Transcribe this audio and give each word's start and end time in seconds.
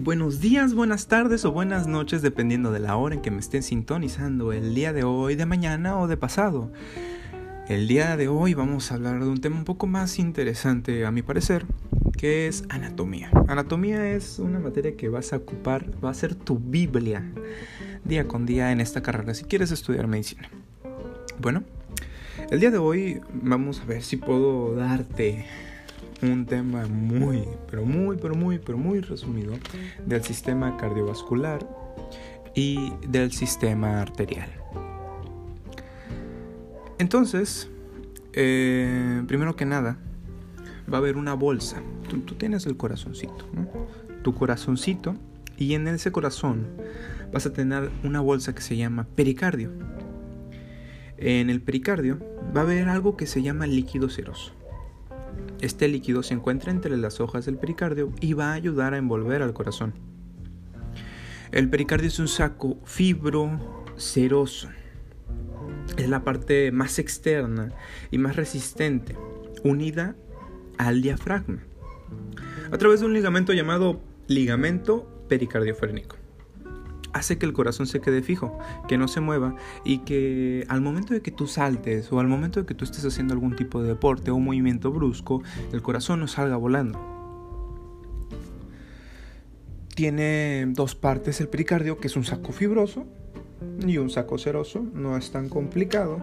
Buenos 0.00 0.40
días, 0.40 0.74
buenas 0.74 1.06
tardes 1.06 1.44
o 1.44 1.52
buenas 1.52 1.86
noches, 1.86 2.22
dependiendo 2.22 2.72
de 2.72 2.80
la 2.80 2.96
hora 2.96 3.14
en 3.14 3.22
que 3.22 3.30
me 3.30 3.38
estén 3.38 3.62
sintonizando, 3.62 4.52
el 4.52 4.74
día 4.74 4.92
de 4.92 5.04
hoy, 5.04 5.36
de 5.36 5.46
mañana 5.46 5.96
o 5.96 6.08
de 6.08 6.16
pasado. 6.16 6.72
El 7.68 7.86
día 7.86 8.16
de 8.16 8.26
hoy 8.26 8.54
vamos 8.54 8.90
a 8.90 8.96
hablar 8.96 9.22
de 9.22 9.30
un 9.30 9.40
tema 9.40 9.58
un 9.58 9.64
poco 9.64 9.86
más 9.86 10.18
interesante, 10.18 11.06
a 11.06 11.12
mi 11.12 11.22
parecer, 11.22 11.66
que 12.18 12.48
es 12.48 12.64
anatomía. 12.68 13.30
Anatomía 13.46 14.10
es 14.10 14.40
una 14.40 14.58
materia 14.58 14.96
que 14.96 15.08
vas 15.08 15.32
a 15.32 15.36
ocupar, 15.36 15.86
va 16.04 16.10
a 16.10 16.14
ser 16.14 16.34
tu 16.34 16.58
Biblia 16.58 17.22
día 18.02 18.26
con 18.26 18.44
día 18.44 18.72
en 18.72 18.80
esta 18.80 19.02
carrera 19.02 19.34
si 19.34 19.44
quieres 19.44 19.70
estudiar 19.70 20.08
medicina. 20.08 20.50
Bueno, 21.38 21.62
el 22.50 22.58
día 22.58 22.72
de 22.72 22.78
hoy 22.78 23.20
vamos 23.32 23.80
a 23.80 23.84
ver 23.84 24.02
si 24.02 24.16
puedo 24.16 24.74
darte 24.74 25.46
un 26.22 26.46
tema 26.46 26.86
muy, 26.86 27.44
pero 27.70 27.84
muy, 27.84 28.16
pero 28.16 28.34
muy, 28.34 28.58
pero 28.58 28.78
muy 28.78 29.00
resumido 29.00 29.54
del 30.06 30.22
sistema 30.22 30.76
cardiovascular 30.76 31.66
y 32.54 32.92
del 33.08 33.32
sistema 33.32 34.00
arterial. 34.00 34.48
Entonces, 36.98 37.68
eh, 38.34 39.22
primero 39.26 39.56
que 39.56 39.66
nada, 39.66 39.98
va 40.92 40.98
a 40.98 41.00
haber 41.00 41.16
una 41.16 41.34
bolsa. 41.34 41.82
Tú, 42.08 42.20
tienes 42.34 42.66
el 42.66 42.76
corazoncito. 42.76 43.46
Tu 44.22 44.34
corazoncito 44.34 45.16
y 45.56 45.74
en 45.74 45.88
ese 45.88 46.12
corazón 46.12 46.66
vas 47.32 47.46
a 47.46 47.52
tener 47.52 47.90
una 48.04 48.20
bolsa 48.20 48.54
que 48.54 48.62
se 48.62 48.76
llama 48.76 49.06
pericardio. 49.16 49.70
En 51.16 51.50
el 51.50 51.60
pericardio 51.60 52.18
va 52.54 52.60
a 52.60 52.64
haber 52.64 52.88
algo 52.88 53.16
que 53.16 53.26
se 53.26 53.42
llama 53.42 53.66
líquido 53.66 54.08
seroso. 54.08 54.52
Este 55.62 55.86
líquido 55.86 56.24
se 56.24 56.34
encuentra 56.34 56.72
entre 56.72 56.96
las 56.96 57.20
hojas 57.20 57.46
del 57.46 57.56
pericardio 57.56 58.12
y 58.20 58.32
va 58.32 58.50
a 58.50 58.54
ayudar 58.54 58.94
a 58.94 58.98
envolver 58.98 59.42
al 59.42 59.54
corazón. 59.54 59.94
El 61.52 61.70
pericardio 61.70 62.08
es 62.08 62.18
un 62.18 62.26
saco 62.26 62.80
fibroceroso. 62.84 64.68
Es 65.96 66.08
la 66.08 66.24
parte 66.24 66.72
más 66.72 66.98
externa 66.98 67.70
y 68.10 68.18
más 68.18 68.34
resistente, 68.34 69.16
unida 69.62 70.16
al 70.78 71.00
diafragma, 71.00 71.62
a 72.72 72.78
través 72.78 72.98
de 72.98 73.06
un 73.06 73.12
ligamento 73.12 73.52
llamado 73.52 74.00
ligamento 74.26 75.24
pericardiofrénico 75.28 76.21
hace 77.12 77.38
que 77.38 77.46
el 77.46 77.52
corazón 77.52 77.86
se 77.86 78.00
quede 78.00 78.22
fijo, 78.22 78.58
que 78.88 78.98
no 78.98 79.08
se 79.08 79.20
mueva 79.20 79.54
y 79.84 79.98
que 79.98 80.64
al 80.68 80.80
momento 80.80 81.14
de 81.14 81.22
que 81.22 81.30
tú 81.30 81.46
saltes 81.46 82.10
o 82.12 82.20
al 82.20 82.28
momento 82.28 82.60
de 82.60 82.66
que 82.66 82.74
tú 82.74 82.84
estés 82.84 83.04
haciendo 83.04 83.34
algún 83.34 83.56
tipo 83.56 83.82
de 83.82 83.88
deporte 83.88 84.30
o 84.30 84.36
un 84.36 84.44
movimiento 84.44 84.90
brusco, 84.90 85.42
el 85.72 85.82
corazón 85.82 86.20
no 86.20 86.28
salga 86.28 86.56
volando. 86.56 86.98
Tiene 89.94 90.66
dos 90.68 90.94
partes 90.94 91.40
el 91.40 91.48
pericardio, 91.48 91.98
que 91.98 92.06
es 92.06 92.16
un 92.16 92.24
saco 92.24 92.52
fibroso 92.52 93.06
y 93.86 93.98
un 93.98 94.10
saco 94.10 94.38
seroso, 94.38 94.82
no 94.94 95.16
es 95.16 95.30
tan 95.30 95.48
complicado. 95.48 96.18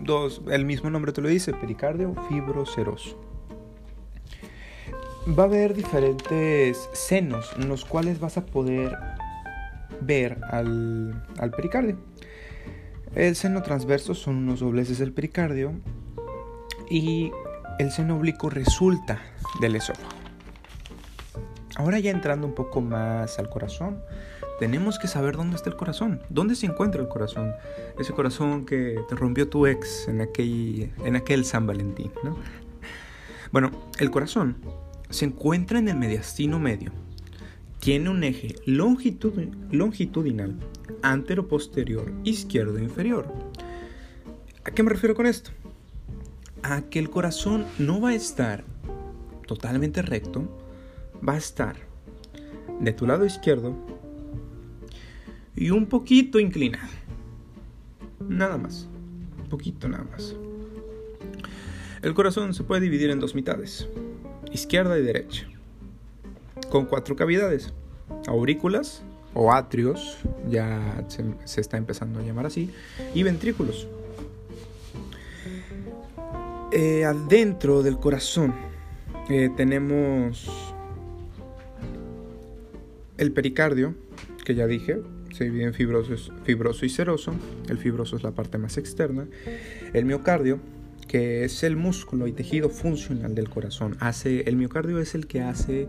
Dos, 0.00 0.42
el 0.50 0.64
mismo 0.64 0.90
nombre 0.90 1.12
te 1.12 1.20
lo 1.20 1.28
dice, 1.28 1.52
pericardio 1.52 2.14
fibroceroso. 2.28 3.20
Va 5.26 5.44
a 5.44 5.46
haber 5.46 5.72
diferentes 5.72 6.90
senos 6.92 7.50
en 7.56 7.68
los 7.68 7.84
cuales 7.84 8.20
vas 8.20 8.36
a 8.36 8.44
poder 8.44 8.94
ver 10.00 10.38
al, 10.50 11.24
pericardio. 11.56 11.98
El 13.14 13.36
seno 13.36 13.62
transverso 13.62 14.14
son 14.14 14.36
unos 14.36 14.60
dobleces 14.60 14.98
del 14.98 15.12
pericardio 15.12 15.72
y 16.90 17.30
el 17.78 17.90
seno 17.90 18.16
oblicuo 18.16 18.50
resulta 18.50 19.20
del 19.60 19.76
esófago. 19.76 20.08
Ahora 21.76 21.98
ya 21.98 22.10
entrando 22.10 22.46
un 22.46 22.54
poco 22.54 22.80
más 22.80 23.38
al 23.38 23.48
corazón, 23.48 24.00
tenemos 24.58 24.98
que 24.98 25.08
saber 25.08 25.36
dónde 25.36 25.56
está 25.56 25.70
el 25.70 25.76
corazón, 25.76 26.22
dónde 26.28 26.54
se 26.54 26.66
encuentra 26.66 27.00
el 27.02 27.08
corazón, 27.08 27.52
ese 27.98 28.12
corazón 28.12 28.64
que 28.64 29.00
te 29.08 29.14
rompió 29.16 29.48
tu 29.48 29.66
ex 29.66 30.06
en 30.06 30.20
aquel, 30.20 30.92
en 31.04 31.16
aquel 31.16 31.44
San 31.44 31.66
Valentín. 31.66 32.12
Bueno, 33.50 33.70
el 33.98 34.10
corazón 34.10 34.56
se 35.10 35.24
encuentra 35.24 35.78
en 35.78 35.88
el 35.88 35.96
mediastino 35.96 36.58
medio, 36.58 36.92
tiene 37.84 38.08
un 38.08 38.24
eje 38.24 38.56
longitudinal 38.64 40.58
antero-posterior 41.02 42.10
izquierdo-inferior. 42.24 43.30
¿A 44.64 44.70
qué 44.70 44.82
me 44.82 44.88
refiero 44.88 45.14
con 45.14 45.26
esto? 45.26 45.50
A 46.62 46.80
que 46.80 46.98
el 46.98 47.10
corazón 47.10 47.66
no 47.78 48.00
va 48.00 48.08
a 48.08 48.14
estar 48.14 48.64
totalmente 49.46 50.00
recto, 50.00 50.48
va 51.28 51.34
a 51.34 51.36
estar 51.36 51.76
de 52.80 52.94
tu 52.94 53.06
lado 53.06 53.26
izquierdo 53.26 53.76
y 55.54 55.68
un 55.68 55.84
poquito 55.84 56.40
inclinado. 56.40 56.88
Nada 58.26 58.56
más. 58.56 58.88
Un 59.42 59.50
poquito 59.50 59.90
nada 59.90 60.04
más. 60.04 60.34
El 62.00 62.14
corazón 62.14 62.54
se 62.54 62.64
puede 62.64 62.80
dividir 62.80 63.10
en 63.10 63.20
dos 63.20 63.34
mitades, 63.34 63.90
izquierda 64.52 64.98
y 64.98 65.02
derecha 65.02 65.53
con 66.74 66.86
cuatro 66.86 67.14
cavidades, 67.14 67.72
aurículas 68.26 69.04
o 69.32 69.52
atrios, 69.52 70.18
ya 70.50 71.06
se, 71.44 71.60
está 71.60 71.76
empezando 71.76 72.18
a 72.18 72.22
llamar 72.24 72.46
así, 72.46 72.68
y 73.14 73.22
ventrículos. 73.22 73.86
Eh, 76.72 77.04
adentro 77.04 77.84
del 77.84 77.98
corazón 77.98 78.56
eh, 79.30 79.50
tenemos 79.56 80.50
el 83.18 83.30
pericardio, 83.30 83.94
que 84.44 84.56
ya 84.56 84.66
dije, 84.66 85.00
se 85.32 85.44
divide 85.44 85.66
en 85.66 85.74
fibroso, 85.74 86.16
fibroso 86.42 86.84
y 86.84 86.88
seroso. 86.88 87.36
El 87.68 87.78
fibroso 87.78 88.16
es 88.16 88.24
la 88.24 88.32
parte 88.32 88.58
más 88.58 88.78
externa. 88.78 89.28
El 89.92 90.06
miocardio, 90.06 90.58
que 91.06 91.44
es 91.44 91.62
el 91.62 91.76
músculo 91.76 92.26
y 92.26 92.32
tejido 92.32 92.68
funcional 92.68 93.36
del 93.36 93.48
corazón. 93.48 93.96
Hace, 94.00 94.48
el 94.48 94.56
miocardio 94.56 94.98
es 94.98 95.14
el 95.14 95.28
que 95.28 95.40
hace 95.40 95.86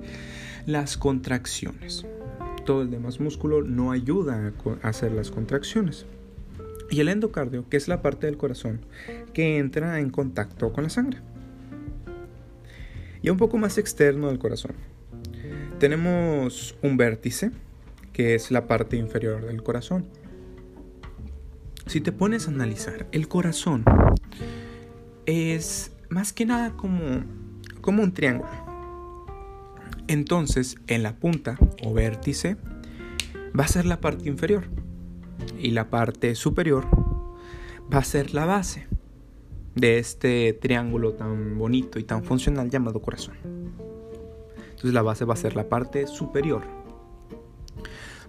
las 0.66 0.98
contracciones. 0.98 2.06
Todo 2.66 2.82
el 2.82 2.90
demás 2.90 3.20
músculo 3.20 3.62
no 3.62 3.92
ayuda 3.92 4.54
a 4.82 4.88
hacer 4.88 5.12
las 5.12 5.32
contracciones. 5.32 6.06
Y 6.90 7.00
el 7.00 7.10
endocardio, 7.10 7.68
que 7.70 7.78
es 7.78 7.88
la 7.88 8.02
parte 8.02 8.28
del 8.28 8.38
corazón 8.38 8.82
que 9.34 9.58
entra 9.58 10.00
en 10.00 10.10
contacto 10.10 10.72
con 10.74 10.84
la 10.84 10.90
sangre. 10.90 11.20
Y 13.22 13.30
un 13.30 13.38
poco 13.38 13.58
más 13.58 13.78
externo 13.78 14.28
del 14.28 14.40
corazón. 14.40 14.74
Tenemos 15.80 16.76
un 16.82 16.98
vértice, 16.98 17.52
que 18.14 18.36
es 18.36 18.52
la 18.52 18.68
parte 18.68 18.98
inferior 18.98 19.46
del 19.46 19.62
corazón. 19.62 20.06
Si 21.88 22.02
te 22.02 22.12
pones 22.12 22.48
a 22.48 22.52
analizar, 22.52 23.08
el 23.12 23.28
corazón 23.28 23.84
es 25.26 25.92
más 26.10 26.34
que 26.34 26.46
nada 26.46 26.72
como, 26.78 27.24
como 27.82 28.04
un 28.04 28.14
triángulo. 28.14 28.65
Entonces, 30.08 30.78
en 30.88 31.04
la 31.04 31.16
punta 31.16 31.58
o 31.84 31.94
vértice 31.94 32.58
va 33.58 33.64
a 33.64 33.68
ser 33.68 33.86
la 33.86 34.00
parte 34.00 34.30
inferior 34.30 34.66
y 35.58 35.72
la 35.72 35.90
parte 35.90 36.36
superior 36.36 36.88
va 37.92 38.00
a 38.00 38.04
ser 38.04 38.34
la 38.34 38.46
base 38.46 38.88
de 39.76 40.00
este 40.00 40.54
triángulo 40.54 41.14
tan 41.14 41.58
bonito 41.58 42.00
y 42.00 42.04
tan 42.04 42.24
funcional 42.24 42.70
llamado 42.70 43.02
corazón. 43.02 43.36
Entonces 44.70 44.94
la 44.94 45.02
base 45.02 45.26
va 45.26 45.34
a 45.34 45.38
ser 45.38 45.56
la 45.56 45.70
parte 45.70 46.08
superior. 46.08 46.62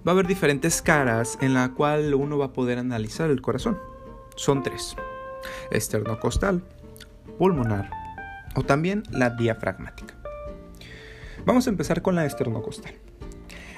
Va 0.06 0.12
a 0.12 0.14
haber 0.14 0.26
diferentes 0.26 0.82
caras 0.82 1.38
en 1.40 1.54
la 1.54 1.72
cual 1.74 2.14
uno 2.14 2.38
va 2.38 2.46
a 2.46 2.52
poder 2.52 2.78
analizar 2.78 3.30
el 3.30 3.40
corazón. 3.40 3.78
Son 4.36 4.62
tres. 4.62 4.96
Esternocostal, 5.70 6.62
pulmonar 7.38 7.90
o 8.54 8.62
también 8.62 9.02
la 9.10 9.30
diafragmática. 9.30 10.14
Vamos 11.46 11.68
a 11.68 11.70
empezar 11.70 12.02
con 12.02 12.16
la 12.16 12.26
esternocostal. 12.26 12.92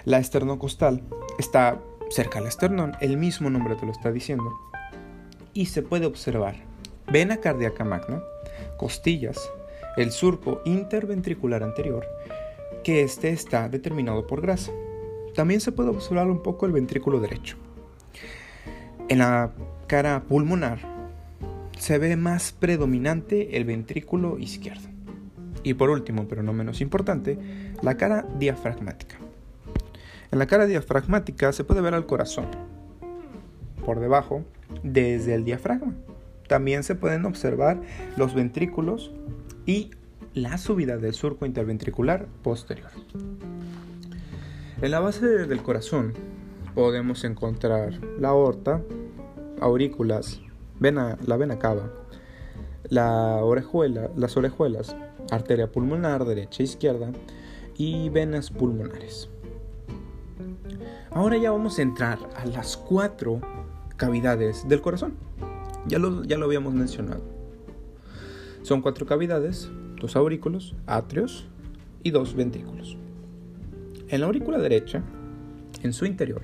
La 0.07 0.19
esternocostal 0.19 1.03
está 1.39 1.79
cerca 2.09 2.39
del 2.39 2.49
esternón, 2.49 2.97
el 3.03 3.19
mismo 3.19 3.51
nombre 3.51 3.75
te 3.75 3.85
lo 3.85 3.93
está 3.93 4.11
diciendo, 4.11 4.51
y 5.53 5.67
se 5.67 5.83
puede 5.83 6.07
observar 6.07 6.55
vena 7.13 7.37
cardíaca 7.37 7.85
magna, 7.85 8.23
costillas, 8.79 9.53
el 9.99 10.13
surco 10.13 10.63
interventricular 10.65 11.63
anterior, 11.63 12.07
que 12.85 13.03
este 13.03 13.29
está 13.33 13.69
determinado 13.69 14.27
por 14.27 14.41
grasa. 14.41 14.73
También 15.35 15.61
se 15.61 15.71
puede 15.71 15.91
observar 15.91 16.29
un 16.29 16.43
poco 16.43 16.65
el 16.65 16.73
ventrículo 16.73 17.21
derecho. 17.21 17.59
En 19.11 19.19
la 19.19 19.53
cara 19.87 20.23
pulmonar 20.27 20.79
se 21.79 21.99
ve 21.99 22.17
más 22.17 22.51
predominante 22.51 23.59
el 23.59 23.67
ventrículo 23.67 24.39
izquierdo. 24.39 24.89
Y 25.63 25.75
por 25.75 25.91
último, 25.91 26.27
pero 26.29 26.43
no 26.43 26.53
menos 26.53 26.81
importante, 26.81 27.39
la 27.83 27.97
cara 27.97 28.27
diafragmática. 28.39 29.17
En 30.31 30.39
la 30.39 30.47
cara 30.47 30.67
diafragmática 30.67 31.53
se 31.53 31.65
puede 31.65 31.81
ver 31.81 31.95
al 31.95 32.07
corazón 32.07 32.47
por 33.85 34.01
debajo 34.01 34.45
desde 34.83 35.35
el 35.35 35.45
diafragma. 35.45 35.95
También 36.47 36.83
se 36.83 36.95
pueden 36.95 37.25
observar 37.25 37.81
los 38.17 38.35
ventrículos 38.35 39.13
y 39.67 39.91
la 40.35 40.59
subida 40.59 40.99
del 40.99 41.15
surco 41.15 41.47
interventricular 41.47 42.27
posterior. 42.43 42.91
En 44.81 44.91
la 44.91 45.01
base 45.01 45.27
del 45.27 45.63
corazón 45.63 46.15
podemos 46.75 47.25
encontrar 47.25 47.95
la 48.21 48.29
aorta, 48.29 48.83
aurículas, 49.61 50.41
vena, 50.79 51.19
la 51.27 51.37
vena 51.37 51.59
cava, 51.59 51.91
la 52.89 53.37
orejuela, 53.43 54.11
las 54.17 54.37
orejuelas, 54.37 54.95
arteria 55.31 55.71
pulmonar 55.71 56.25
derecha 56.25 56.63
e 56.63 56.65
izquierda 56.65 57.13
y 57.77 58.09
venas 58.09 58.51
pulmonares. 58.51 59.29
Ahora 61.11 61.37
ya 61.37 61.51
vamos 61.51 61.79
a 61.79 61.83
entrar 61.83 62.19
a 62.37 62.45
las 62.47 62.77
cuatro 62.77 63.41
cavidades 63.97 64.69
del 64.69 64.81
corazón. 64.81 65.15
Ya 65.87 65.99
lo, 65.99 66.25
ya 66.25 66.37
lo 66.37 66.47
habíamos 66.47 66.75
mencionado. 66.75 67.23
Son 68.63 68.83
cuatro 68.83 69.07
cavidades, 69.07 69.71
dos 70.01 70.17
aurículos, 70.17 70.75
atrios 70.87 71.49
y 72.03 72.11
dos 72.11 72.35
ventrículos. 72.35 72.97
En 74.09 74.21
la 74.21 74.27
aurícula 74.27 74.59
derecha, 74.59 75.03
en 75.83 75.93
su 75.93 76.05
interior, 76.05 76.43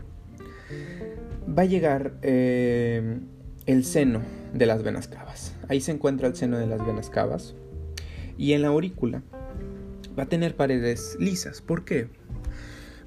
va 1.47 1.63
a 1.63 1.67
llegar 1.67 2.15
eh, 2.23 3.21
el 3.67 3.85
seno 3.85 4.21
de 4.53 4.67
las 4.67 4.83
venas 4.83 5.09
cavas. 5.09 5.55
Ahí 5.69 5.81
se 5.81 5.93
encuentra 5.93 6.29
el 6.29 6.37
seno 6.37 6.59
de 6.59 6.67
las 6.67 6.85
venas 6.85 7.11
cavas. 7.11 7.55
Y 8.37 8.53
en 8.53 8.63
la 8.63 8.69
aurícula 8.69 9.23
va 10.19 10.25
a 10.25 10.29
tener 10.29 10.57
paredes 10.57 11.17
lisas. 11.21 11.61
¿Por 11.61 11.85
qué? 11.85 12.09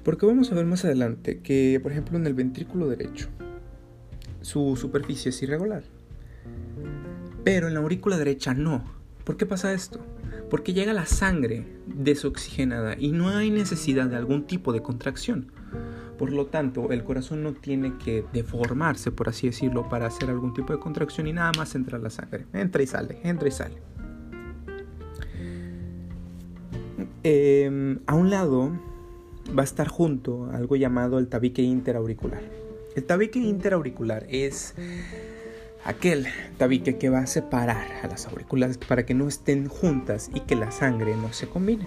Porque 0.02 0.26
vamos 0.26 0.50
a 0.50 0.54
ver 0.54 0.64
más 0.64 0.84
adelante 0.84 1.40
que, 1.40 1.80
por 1.82 1.92
ejemplo, 1.92 2.16
en 2.16 2.26
el 2.26 2.34
ventrículo 2.34 2.88
derecho, 2.88 3.28
su 4.40 4.76
superficie 4.76 5.30
es 5.30 5.42
irregular. 5.42 5.82
Pero 7.44 7.68
en 7.68 7.74
la 7.74 7.80
aurícula 7.80 8.16
derecha 8.16 8.54
no. 8.54 8.84
¿Por 9.24 9.36
qué 9.36 9.44
pasa 9.44 9.72
esto? 9.72 10.00
Porque 10.48 10.72
llega 10.72 10.92
la 10.94 11.04
sangre 11.04 11.66
desoxigenada 11.86 12.96
y 12.98 13.12
no 13.12 13.28
hay 13.28 13.50
necesidad 13.50 14.06
de 14.06 14.16
algún 14.16 14.46
tipo 14.46 14.72
de 14.72 14.80
contracción. 14.80 15.52
Por 16.16 16.32
lo 16.32 16.46
tanto, 16.46 16.90
el 16.90 17.04
corazón 17.04 17.42
no 17.42 17.52
tiene 17.52 17.96
que 17.98 18.24
deformarse, 18.32 19.12
por 19.12 19.28
así 19.28 19.48
decirlo, 19.48 19.88
para 19.88 20.06
hacer 20.06 20.30
algún 20.30 20.54
tipo 20.54 20.72
de 20.72 20.78
contracción 20.78 21.26
y 21.26 21.32
nada 21.32 21.52
más 21.56 21.74
entra 21.74 21.98
la 21.98 22.10
sangre. 22.10 22.46
Entra 22.52 22.82
y 22.82 22.86
sale, 22.86 23.20
entra 23.22 23.48
y 23.48 23.52
sale. 23.52 23.76
Em, 27.24 27.98
a 28.06 28.14
un 28.14 28.30
lado 28.30 28.72
va 29.56 29.62
a 29.62 29.64
estar 29.64 29.88
junto 29.88 30.50
algo 30.52 30.76
llamado 30.76 31.18
el 31.18 31.28
tabique 31.28 31.62
interauricular. 31.62 32.42
El 32.94 33.04
tabique 33.04 33.38
interauricular 33.38 34.26
es 34.28 34.74
aquel 35.84 36.26
tabique 36.58 36.98
que 36.98 37.08
va 37.08 37.20
a 37.20 37.26
separar 37.26 37.86
a 38.02 38.08
las 38.08 38.26
aurículas 38.26 38.78
para 38.78 39.06
que 39.06 39.14
no 39.14 39.28
estén 39.28 39.68
juntas 39.68 40.30
y 40.34 40.40
que 40.40 40.56
la 40.56 40.70
sangre 40.70 41.16
no 41.16 41.32
se 41.32 41.48
combine. 41.48 41.86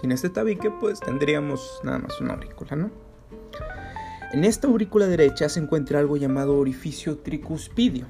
Sin 0.00 0.12
este 0.12 0.30
tabique 0.30 0.70
pues 0.70 1.00
tendríamos 1.00 1.80
nada 1.84 1.98
más 1.98 2.20
una 2.20 2.34
aurícula, 2.34 2.76
¿no? 2.76 2.90
En 4.32 4.44
esta 4.44 4.68
aurícula 4.68 5.06
derecha 5.06 5.48
se 5.48 5.60
encuentra 5.60 5.98
algo 5.98 6.16
llamado 6.16 6.56
orificio 6.56 7.18
tricuspidio, 7.18 8.06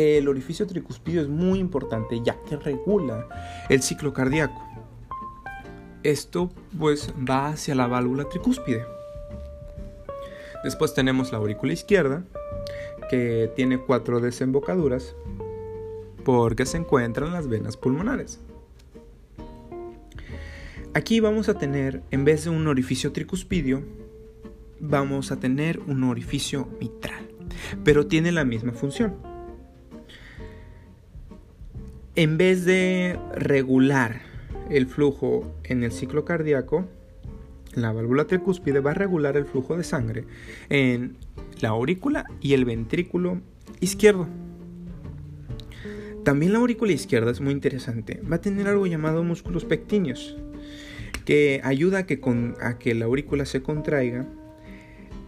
el 0.00 0.28
orificio 0.28 0.66
tricuspidio 0.66 1.22
es 1.22 1.28
muy 1.28 1.58
importante 1.58 2.20
ya 2.22 2.36
que 2.48 2.56
regula 2.56 3.26
el 3.68 3.82
ciclo 3.82 4.12
cardíaco. 4.12 4.60
Esto 6.02 6.50
pues 6.78 7.12
va 7.28 7.48
hacia 7.48 7.74
la 7.74 7.86
válvula 7.86 8.28
tricúspide. 8.28 8.84
Después 10.64 10.94
tenemos 10.94 11.32
la 11.32 11.38
aurícula 11.38 11.72
izquierda, 11.72 12.24
que 13.10 13.50
tiene 13.56 13.78
cuatro 13.78 14.20
desembocaduras 14.20 15.16
porque 16.24 16.66
se 16.66 16.76
encuentran 16.76 17.32
las 17.32 17.48
venas 17.48 17.76
pulmonares. 17.76 18.40
Aquí 20.94 21.20
vamos 21.20 21.48
a 21.48 21.54
tener, 21.54 22.02
en 22.10 22.24
vez 22.24 22.44
de 22.44 22.50
un 22.50 22.66
orificio 22.66 23.12
tricuspidio, 23.12 23.82
vamos 24.80 25.32
a 25.32 25.40
tener 25.40 25.80
un 25.80 26.04
orificio 26.04 26.68
mitral, 26.80 27.28
pero 27.84 28.06
tiene 28.06 28.32
la 28.32 28.44
misma 28.44 28.72
función. 28.72 29.29
En 32.16 32.38
vez 32.38 32.64
de 32.64 33.18
regular 33.34 34.20
el 34.68 34.86
flujo 34.86 35.54
en 35.64 35.84
el 35.84 35.92
ciclo 35.92 36.24
cardíaco, 36.24 36.88
la 37.74 37.92
válvula 37.92 38.26
tricúspide 38.26 38.80
va 38.80 38.90
a 38.90 38.94
regular 38.94 39.36
el 39.36 39.44
flujo 39.44 39.76
de 39.76 39.84
sangre 39.84 40.24
en 40.68 41.16
la 41.60 41.68
aurícula 41.68 42.26
y 42.40 42.54
el 42.54 42.64
ventrículo 42.64 43.40
izquierdo. 43.78 44.26
También 46.24 46.52
la 46.52 46.58
aurícula 46.58 46.92
izquierda 46.92 47.30
es 47.30 47.40
muy 47.40 47.52
interesante. 47.52 48.20
Va 48.30 48.36
a 48.36 48.40
tener 48.40 48.66
algo 48.66 48.86
llamado 48.86 49.22
músculos 49.22 49.64
pectíneos, 49.64 50.36
que 51.24 51.60
ayuda 51.62 51.98
a 51.98 52.06
que, 52.06 52.20
a 52.60 52.78
que 52.78 52.94
la 52.94 53.04
aurícula 53.04 53.44
se 53.46 53.62
contraiga 53.62 54.26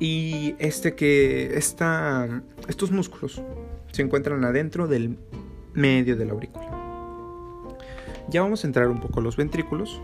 y 0.01 0.57
este 0.59 0.95
que 0.97 1.55
estos 1.55 2.91
músculos 2.91 3.41
se 3.93 4.03
encuentran 4.03 4.45
adentro 4.45 4.89
del 4.89 5.17
medio 5.75 6.17
de 6.17 6.25
la 6.27 6.33
aurícula. 6.33 6.83
Ya 8.29 8.43
vamos 8.43 8.65
a 8.65 8.67
entrar 8.67 8.89
un 8.89 9.01
poco 9.01 9.21
a 9.21 9.23
los 9.23 9.37
ventrículos, 9.37 10.01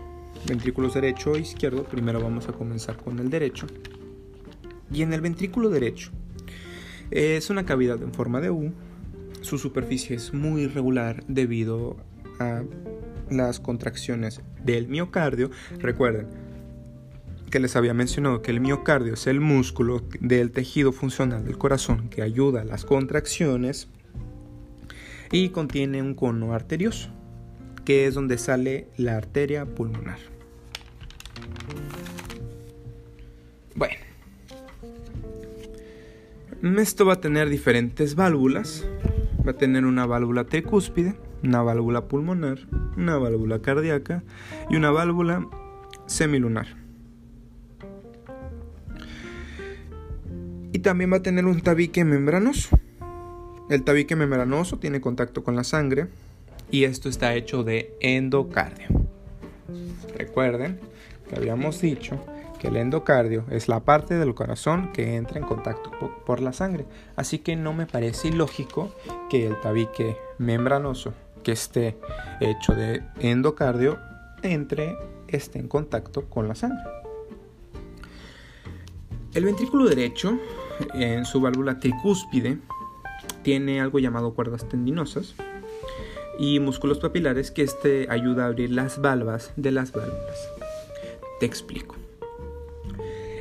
ventrículos 0.47 0.93
derecho 0.93 1.35
e 1.35 1.39
izquierdo. 1.39 1.83
Primero 1.83 2.21
vamos 2.21 2.47
a 2.47 2.53
comenzar 2.53 2.97
con 2.97 3.19
el 3.19 3.29
derecho. 3.29 3.67
Y 4.91 5.01
en 5.01 5.13
el 5.13 5.21
ventrículo 5.21 5.69
derecho 5.69 6.11
es 7.11 7.49
una 7.49 7.65
cavidad 7.65 8.01
en 8.01 8.13
forma 8.13 8.41
de 8.41 8.49
U. 8.49 8.71
Su 9.41 9.57
superficie 9.57 10.15
es 10.15 10.33
muy 10.33 10.63
irregular 10.63 11.23
debido 11.27 11.97
a 12.39 12.63
las 13.29 13.59
contracciones 13.59 14.41
del 14.63 14.87
miocardio. 14.87 15.49
Recuerden 15.79 16.27
que 17.49 17.59
les 17.59 17.75
había 17.75 17.93
mencionado 17.93 18.41
que 18.41 18.51
el 18.51 18.59
miocardio 18.59 19.13
es 19.13 19.27
el 19.27 19.39
músculo 19.39 20.03
del 20.19 20.51
tejido 20.51 20.91
funcional 20.91 21.45
del 21.45 21.57
corazón 21.57 22.09
que 22.09 22.21
ayuda 22.21 22.61
a 22.61 22.65
las 22.65 22.85
contracciones 22.85 23.87
y 25.31 25.49
contiene 25.49 26.01
un 26.01 26.15
cono 26.15 26.53
arterioso, 26.53 27.09
que 27.85 28.07
es 28.07 28.13
donde 28.13 28.37
sale 28.37 28.87
la 28.97 29.17
arteria 29.17 29.65
pulmonar. 29.65 30.19
Bueno, 33.75 33.95
esto 36.81 37.05
va 37.05 37.13
a 37.13 37.21
tener 37.21 37.49
diferentes 37.49 38.15
válvulas. 38.15 38.85
Va 39.47 39.51
a 39.51 39.57
tener 39.57 39.85
una 39.85 40.05
válvula 40.05 40.43
tricúspide, 40.43 41.15
una 41.43 41.61
válvula 41.61 42.07
pulmonar, 42.07 42.59
una 42.97 43.17
válvula 43.17 43.61
cardíaca 43.61 44.23
y 44.69 44.75
una 44.75 44.91
válvula 44.91 45.47
semilunar. 46.05 46.67
Y 50.73 50.79
también 50.79 51.13
va 51.13 51.17
a 51.17 51.21
tener 51.21 51.45
un 51.45 51.61
tabique 51.61 52.03
membranoso. 52.03 52.77
El 53.69 53.83
tabique 53.83 54.15
membranoso 54.15 54.79
tiene 54.79 54.99
contacto 54.99 55.43
con 55.43 55.55
la 55.55 55.63
sangre 55.63 56.07
y 56.71 56.85
esto 56.85 57.07
está 57.07 57.35
hecho 57.35 57.63
de 57.63 57.95
endocardio. 57.99 58.87
Recuerden 60.17 60.79
que 61.29 61.35
habíamos 61.35 61.79
dicho 61.79 62.19
que 62.59 62.69
el 62.69 62.77
endocardio 62.77 63.45
es 63.51 63.67
la 63.67 63.81
parte 63.81 64.15
del 64.15 64.33
corazón 64.33 64.91
que 64.91 65.15
entra 65.15 65.39
en 65.39 65.45
contacto 65.45 65.91
por 66.25 66.41
la 66.41 66.51
sangre. 66.51 66.85
Así 67.15 67.37
que 67.37 67.55
no 67.55 67.73
me 67.73 67.85
parece 67.85 68.29
ilógico 68.29 68.91
que 69.29 69.45
el 69.45 69.59
tabique 69.61 70.17
membranoso 70.39 71.13
que 71.43 71.51
esté 71.51 71.95
hecho 72.41 72.73
de 72.73 73.03
endocardio 73.19 73.99
entre 74.41 74.97
esté 75.27 75.59
en 75.59 75.67
contacto 75.67 76.27
con 76.27 76.47
la 76.47 76.55
sangre. 76.55 76.83
El 79.35 79.45
ventrículo 79.45 79.87
derecho, 79.87 80.39
en 80.95 81.23
su 81.23 81.39
válvula 81.39 81.79
tricúspide, 81.79 82.57
tiene 83.49 83.81
algo 83.81 83.97
llamado 83.97 84.35
cuerdas 84.35 84.69
tendinosas 84.69 85.33
y 86.37 86.59
músculos 86.59 86.99
papilares 86.99 87.49
que 87.49 87.63
este 87.63 88.05
ayuda 88.07 88.43
a 88.43 88.45
abrir 88.45 88.69
las 88.69 89.01
valvas 89.01 89.53
de 89.55 89.71
las 89.71 89.91
válvulas. 89.91 90.49
Te 91.39 91.47
explico. 91.47 91.95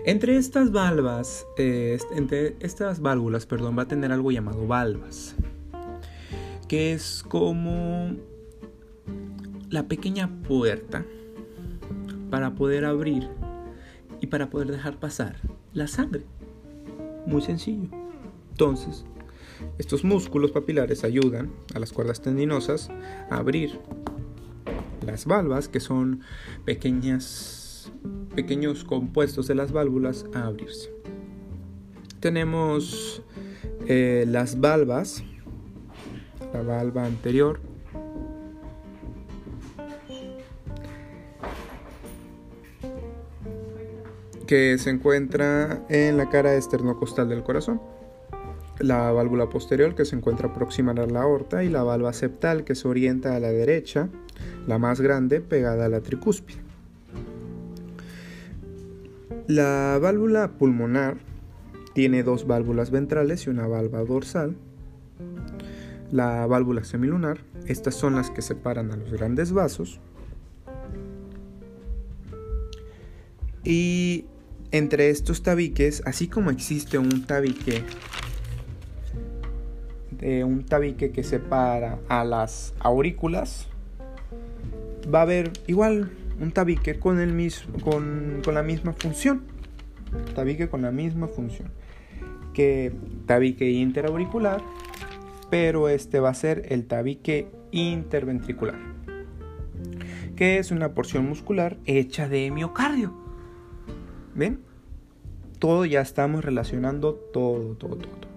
Entre 0.07 0.38
estas 0.38 0.73
valvas, 0.73 1.47
eh, 1.59 1.99
entre 2.17 2.57
estas 2.61 3.00
válvulas, 3.00 3.45
perdón, 3.45 3.77
va 3.77 3.83
a 3.83 3.87
tener 3.87 4.11
algo 4.11 4.31
llamado 4.31 4.67
valvas, 4.67 5.35
que 6.69 6.95
es 6.95 7.23
como 7.29 8.17
la 9.69 9.88
pequeña 9.88 10.31
puerta 10.49 11.05
para 12.31 12.55
poder 12.55 12.87
abrir 12.87 13.29
y 14.23 14.29
para 14.29 14.49
poder 14.49 14.73
dejar 14.73 14.99
pasar 14.99 15.37
la 15.75 15.87
sangre. 15.87 16.25
Muy 17.27 17.43
sencillo. 17.43 17.91
Entonces, 18.53 19.05
estos 19.79 20.05
músculos 20.05 20.53
papilares 20.53 21.05
ayudan 21.05 21.53
a 21.75 21.79
las 21.79 21.93
cuerdas 21.93 22.23
tendinosas 22.23 22.91
a 23.31 23.37
abrir 23.37 23.81
las 25.05 25.27
valvas, 25.27 25.69
que 25.69 25.81
son 25.81 26.21
pequeñas, 26.65 27.91
pequeños 28.35 28.85
compuestos 28.85 29.47
de 29.47 29.55
las 29.55 29.73
válvulas, 29.73 30.27
a 30.35 30.47
abrirse. 30.47 30.93
Tenemos 32.21 33.23
eh, 33.87 34.25
las 34.29 34.61
valvas, 34.61 35.23
la 36.53 36.62
valva 36.62 37.05
anterior, 37.05 37.61
que 44.47 44.79
se 44.79 44.91
encuentra 44.91 45.85
en 45.91 46.17
la 46.17 46.31
cara 46.31 46.55
esternocostal 46.55 47.29
del 47.29 47.43
corazón. 47.43 47.81
La 48.81 49.11
válvula 49.11 49.49
posterior 49.49 49.95
que 49.95 50.05
se 50.05 50.15
encuentra 50.15 50.53
próxima 50.53 50.93
a 50.93 51.07
la 51.07 51.23
aorta 51.23 51.65
y 51.65 51.69
la 51.69 51.83
válvula 51.83 52.13
septal 52.13 52.65
que 52.65 52.75
se 52.75 52.87
orienta 52.87 53.35
a 53.35 53.41
la 53.41 53.51
derecha, 53.51 54.09
la 54.67 54.79
más 54.79 55.01
grande 55.01 55.41
pegada 55.41 55.87
a 55.87 55.89
la 55.89 56.01
tricúspide. 56.01 56.61
La 59.49 59.99
válvula 60.01 60.53
pulmonar 60.59 61.17
tiene 61.95 62.23
dos 62.23 62.47
válvulas 62.47 62.91
ventrales 62.91 63.47
y 63.47 63.51
una 63.51 63.67
válvula 63.67 64.05
dorsal. 64.05 64.57
La 66.13 66.47
válvula 66.47 66.85
semilunar, 66.85 67.39
estas 67.67 67.95
son 67.95 68.15
las 68.15 68.31
que 68.31 68.43
separan 68.43 68.93
a 68.93 68.97
los 68.97 69.11
grandes 69.11 69.53
vasos. 69.53 70.01
Y 73.65 74.27
entre 74.71 75.11
estos 75.11 75.43
tabiques, 75.43 76.03
así 76.07 76.29
como 76.29 76.51
existe 76.51 76.99
un 76.99 77.27
tabique 77.27 77.83
de 80.21 80.45
un 80.45 80.65
tabique 80.65 81.11
que 81.11 81.23
separa 81.23 81.99
a 82.09 82.25
las 82.25 82.75
aurículas, 82.81 83.69
va 85.13 85.21
a 85.21 85.23
haber 85.23 85.53
igual 85.67 86.11
un 86.41 86.53
tabique 86.53 86.99
con, 86.99 87.21
el 87.21 87.53
con, 87.83 88.43
con 88.45 88.55
la 88.55 88.63
misma 88.63 88.93
función. 88.93 89.43
Tabique 90.35 90.69
con 90.69 90.83
la 90.83 90.91
misma 90.91 91.29
función 91.29 91.71
que 92.59 92.93
tabique 93.27 93.71
interauricular, 93.71 94.61
pero 95.49 95.89
este 95.89 96.19
va 96.19 96.31
a 96.31 96.35
ser 96.35 96.67
el 96.71 96.89
tabique 96.89 97.47
interventricular, 97.71 98.75
que 100.35 100.59
es 100.59 100.73
una 100.73 100.93
porción 100.93 101.29
muscular 101.29 101.77
hecha 101.85 102.29
de 102.29 102.51
miocardio. 102.51 103.15
¿Ven? 104.35 104.59
Todo 105.61 105.85
ya 105.85 106.01
estamos 106.01 106.45
relacionando 106.45 107.15
todo, 107.15 107.77
todo, 107.77 107.95
todo. 107.95 108.29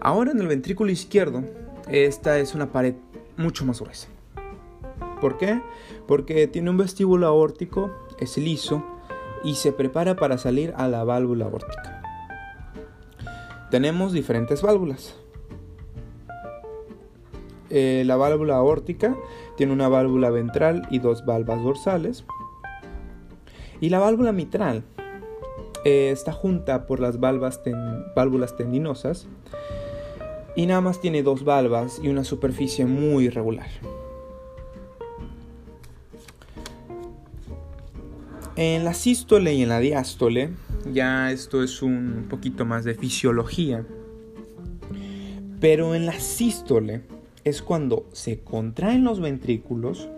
Ahora 0.00 0.30
en 0.30 0.40
el 0.40 0.46
ventrículo 0.46 0.90
izquierdo, 0.92 1.42
esta 1.88 2.38
es 2.38 2.54
una 2.54 2.70
pared 2.70 2.94
mucho 3.36 3.64
más 3.64 3.80
gruesa. 3.80 4.08
¿Por 5.20 5.38
qué? 5.38 5.60
Porque 6.06 6.46
tiene 6.46 6.70
un 6.70 6.76
vestíbulo 6.76 7.26
aórtico, 7.26 7.90
es 8.20 8.38
liso 8.38 8.84
y 9.42 9.54
se 9.54 9.72
prepara 9.72 10.14
para 10.14 10.38
salir 10.38 10.72
a 10.76 10.86
la 10.86 11.02
válvula 11.02 11.46
aórtica. 11.46 12.02
Tenemos 13.70 14.12
diferentes 14.12 14.62
válvulas. 14.62 15.16
Eh, 17.70 18.04
la 18.06 18.16
válvula 18.16 18.56
aórtica 18.56 19.16
tiene 19.56 19.72
una 19.72 19.88
válvula 19.88 20.30
ventral 20.30 20.86
y 20.90 21.00
dos 21.00 21.26
válvulas 21.26 21.62
dorsales. 21.62 22.24
Y 23.80 23.90
la 23.90 23.98
válvula 23.98 24.32
mitral 24.32 24.84
eh, 25.84 26.10
está 26.10 26.32
junta 26.32 26.86
por 26.86 27.00
las 27.00 27.18
válvulas 27.20 27.62
tendinosas 28.56 29.26
y 30.58 30.66
nada 30.66 30.80
más 30.80 31.00
tiene 31.00 31.22
dos 31.22 31.44
válvulas 31.44 32.00
y 32.02 32.08
una 32.08 32.24
superficie 32.24 32.84
muy 32.84 33.26
irregular. 33.26 33.68
En 38.56 38.84
la 38.84 38.92
sístole 38.92 39.54
y 39.54 39.62
en 39.62 39.68
la 39.68 39.78
diástole, 39.78 40.50
ya 40.92 41.30
esto 41.30 41.62
es 41.62 41.80
un 41.80 42.26
poquito 42.28 42.64
más 42.64 42.82
de 42.82 42.96
fisiología, 42.96 43.86
pero 45.60 45.94
en 45.94 46.06
la 46.06 46.18
sístole 46.18 47.02
es 47.44 47.62
cuando 47.62 48.08
se 48.12 48.40
contraen 48.40 49.04
los 49.04 49.20
ventrículos 49.20 50.08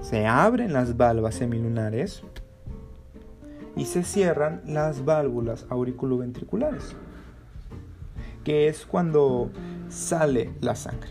se 0.00 0.26
abren 0.26 0.72
las 0.72 0.96
válvulas 0.96 1.36
semilunares 1.36 2.24
y 3.76 3.84
se 3.84 4.02
cierran 4.02 4.60
las 4.66 5.04
válvulas 5.04 5.66
auriculoventriculares, 5.68 6.96
que 8.44 8.68
es 8.68 8.86
cuando 8.86 9.50
sale 9.88 10.50
la 10.60 10.74
sangre. 10.74 11.10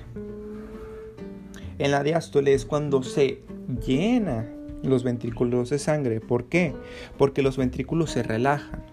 En 1.79 1.91
la 1.91 2.03
diástole 2.03 2.53
es 2.53 2.65
cuando 2.65 3.01
se 3.03 3.41
llena 3.85 4.47
los 4.83 5.03
ventrículos 5.03 5.69
de 5.69 5.79
sangre. 5.79 6.19
¿Por 6.21 6.45
qué? 6.45 6.73
Porque 7.17 7.41
los 7.41 7.57
ventrículos 7.57 8.11
se 8.11 8.23
relajan, 8.23 8.83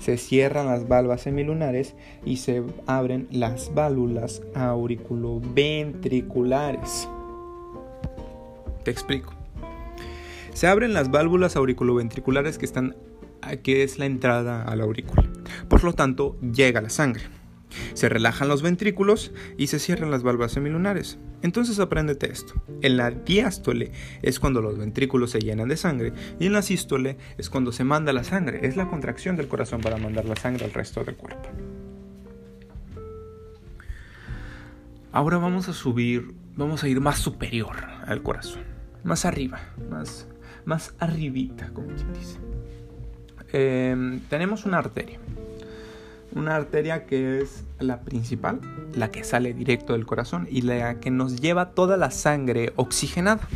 se 0.00 0.16
cierran 0.16 0.66
las 0.66 0.88
válvulas 0.88 1.20
semilunares 1.22 1.94
y 2.24 2.38
se 2.38 2.64
abren 2.86 3.28
las 3.30 3.72
válvulas 3.74 4.42
auriculoventriculares. 4.54 7.08
Te 8.84 8.90
explico. 8.90 9.34
Se 10.54 10.66
abren 10.66 10.92
las 10.92 11.10
válvulas 11.10 11.56
auriculoventriculares 11.56 12.58
que 12.58 12.66
están 12.66 12.94
que 13.62 13.82
es 13.82 13.98
la 13.98 14.06
entrada 14.06 14.62
a 14.62 14.76
la 14.76 14.84
aurícula. 14.84 15.24
Por 15.68 15.84
lo 15.84 15.92
tanto, 15.92 16.38
llega 16.40 16.80
la 16.80 16.90
sangre. 16.90 17.24
Se 17.94 18.08
relajan 18.08 18.48
los 18.48 18.62
ventrículos 18.62 19.32
y 19.56 19.68
se 19.68 19.78
cierran 19.78 20.10
las 20.10 20.22
válvulas 20.22 20.52
semilunares. 20.52 21.18
Entonces 21.42 21.78
apréndete 21.78 22.30
esto. 22.30 22.54
En 22.82 22.96
la 22.96 23.10
diástole 23.10 23.92
es 24.22 24.38
cuando 24.38 24.60
los 24.60 24.78
ventrículos 24.78 25.30
se 25.30 25.40
llenan 25.40 25.68
de 25.68 25.76
sangre 25.76 26.12
y 26.38 26.46
en 26.46 26.52
la 26.52 26.62
sístole 26.62 27.16
es 27.38 27.50
cuando 27.50 27.72
se 27.72 27.84
manda 27.84 28.12
la 28.12 28.24
sangre. 28.24 28.66
Es 28.66 28.76
la 28.76 28.88
contracción 28.88 29.36
del 29.36 29.48
corazón 29.48 29.80
para 29.80 29.96
mandar 29.96 30.24
la 30.24 30.36
sangre 30.36 30.64
al 30.64 30.72
resto 30.72 31.04
del 31.04 31.16
cuerpo. 31.16 31.48
Ahora 35.10 35.36
vamos 35.38 35.68
a 35.68 35.74
subir, 35.74 36.32
vamos 36.56 36.84
a 36.84 36.88
ir 36.88 37.00
más 37.00 37.18
superior 37.18 37.76
al 38.06 38.22
corazón, 38.22 38.62
más 39.04 39.26
arriba, 39.26 39.60
más 39.90 40.26
más 40.64 40.94
arribita, 40.98 41.70
como 41.72 41.88
quien 41.88 42.12
dice. 42.14 42.38
Em, 43.52 44.20
tenemos 44.28 44.64
una 44.64 44.78
arteria. 44.78 45.18
Una 46.34 46.56
arteria 46.56 47.06
que 47.06 47.40
es 47.40 47.64
la 47.78 48.00
principal, 48.00 48.60
la 48.94 49.10
que 49.10 49.22
sale 49.22 49.52
directo 49.52 49.92
del 49.92 50.06
corazón 50.06 50.48
y 50.50 50.62
la 50.62 50.98
que 51.00 51.10
nos 51.10 51.40
lleva 51.40 51.70
toda 51.70 51.96
la 51.96 52.10
sangre 52.10 52.72
oxigenada. 52.76 53.46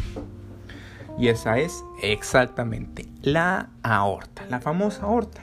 Y 1.18 1.28
esa 1.28 1.58
es 1.58 1.82
exactamente 2.02 3.06
la 3.22 3.70
aorta, 3.82 4.44
la 4.50 4.60
famosa 4.60 5.04
aorta. 5.04 5.40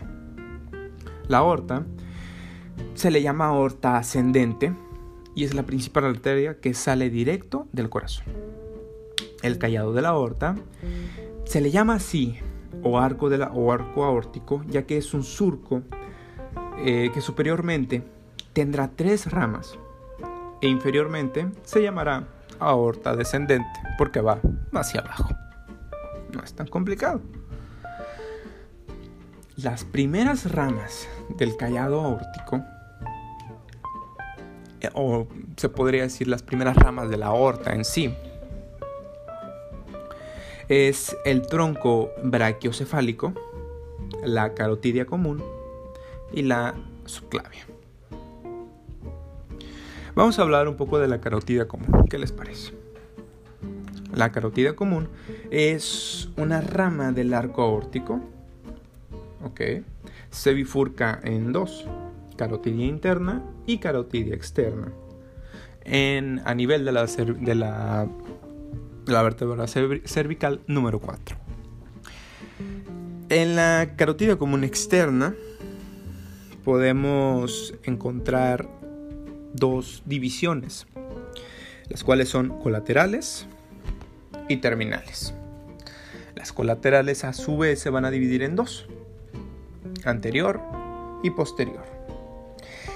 La 1.27 1.39
aorta 1.39 1.83
se 2.93 3.09
le 3.09 3.21
llama 3.21 3.47
aorta 3.47 3.97
ascendente 3.97 4.73
y 5.35 5.43
es 5.43 5.55
la 5.55 5.63
principal 5.63 6.05
arteria 6.05 6.59
que 6.59 6.73
sale 6.73 7.09
directo 7.09 7.67
del 7.71 7.89
corazón. 7.89 8.25
El 9.41 9.57
callado 9.57 9.93
de 9.93 10.01
la 10.01 10.09
aorta 10.09 10.55
se 11.45 11.61
le 11.61 11.71
llama 11.71 11.95
así, 11.95 12.37
o 12.83 12.99
arco, 12.99 13.29
de 13.29 13.39
la, 13.39 13.51
o 13.51 13.71
arco 13.71 14.03
aórtico, 14.03 14.63
ya 14.67 14.83
que 14.83 14.97
es 14.97 15.13
un 15.13 15.23
surco 15.23 15.81
eh, 16.85 17.11
que 17.13 17.21
superiormente 17.21 18.03
tendrá 18.51 18.89
tres 18.93 19.31
ramas 19.31 19.79
e 20.61 20.67
inferiormente 20.67 21.47
se 21.63 21.81
llamará 21.81 22.27
aorta 22.59 23.15
descendente 23.15 23.79
porque 23.97 24.19
va 24.19 24.39
hacia 24.73 24.99
abajo. 24.99 25.29
No 26.33 26.43
es 26.43 26.53
tan 26.53 26.67
complicado. 26.67 27.21
Las 29.55 29.85
primeras 29.85 30.51
ramas 30.51 31.07
del 31.37 31.55
callado 31.55 32.01
aórtico, 32.01 32.61
eh, 34.81 34.89
o 34.93 35.27
se 35.55 35.69
podría 35.69 36.03
decir 36.03 36.27
las 36.27 36.43
primeras 36.43 36.75
ramas 36.75 37.09
de 37.09 37.15
la 37.15 37.27
aorta 37.27 37.73
en 37.73 37.85
sí, 37.85 38.13
es 40.67 41.15
el 41.23 41.47
tronco 41.47 42.11
brachiocefálico, 42.23 43.31
la 44.25 44.53
carotidia 44.53 45.05
común 45.05 45.41
y 46.33 46.41
la 46.41 46.73
subclavia. 47.05 47.65
Vamos 50.15 50.37
a 50.37 50.41
hablar 50.43 50.67
un 50.67 50.75
poco 50.75 50.99
de 50.99 51.07
la 51.07 51.21
carotidia 51.21 51.67
común. 51.67 52.05
¿Qué 52.09 52.19
les 52.19 52.31
parece? 52.31 52.73
La 54.13 54.31
carotidia 54.31 54.75
común 54.75 55.09
es 55.49 56.29
una 56.37 56.61
rama 56.61 57.11
del 57.11 57.33
arco 57.33 57.63
aórtico. 57.63 58.19
Ok. 59.43 59.61
Se 60.29 60.53
bifurca 60.53 61.19
en 61.23 61.51
dos: 61.51 61.85
carotidia 62.37 62.85
interna 62.85 63.41
y 63.65 63.79
carotidia 63.79 64.35
externa. 64.35 64.91
En, 65.85 66.41
a 66.45 66.53
nivel 66.53 66.85
de 66.85 66.91
la, 66.91 67.05
de 67.05 67.55
la 67.55 68.07
la 69.05 69.21
vértebra 69.21 69.67
cervical 69.67 70.61
número 70.67 70.99
4. 70.99 71.35
En 73.29 73.55
la 73.55 73.93
carotidia 73.95 74.37
común 74.37 74.63
externa 74.63 75.35
podemos 76.63 77.75
encontrar 77.83 78.67
dos 79.53 80.03
divisiones, 80.05 80.87
las 81.89 82.03
cuales 82.03 82.29
son 82.29 82.59
colaterales 82.59 83.47
y 84.49 84.57
terminales. 84.57 85.33
Las 86.35 86.51
colaterales 86.51 87.23
a 87.23 87.33
su 87.33 87.57
vez 87.57 87.79
se 87.79 87.89
van 87.89 88.05
a 88.05 88.11
dividir 88.11 88.41
en 88.43 88.55
dos, 88.55 88.87
anterior 90.03 90.61
y 91.23 91.29
posterior. 91.29 91.85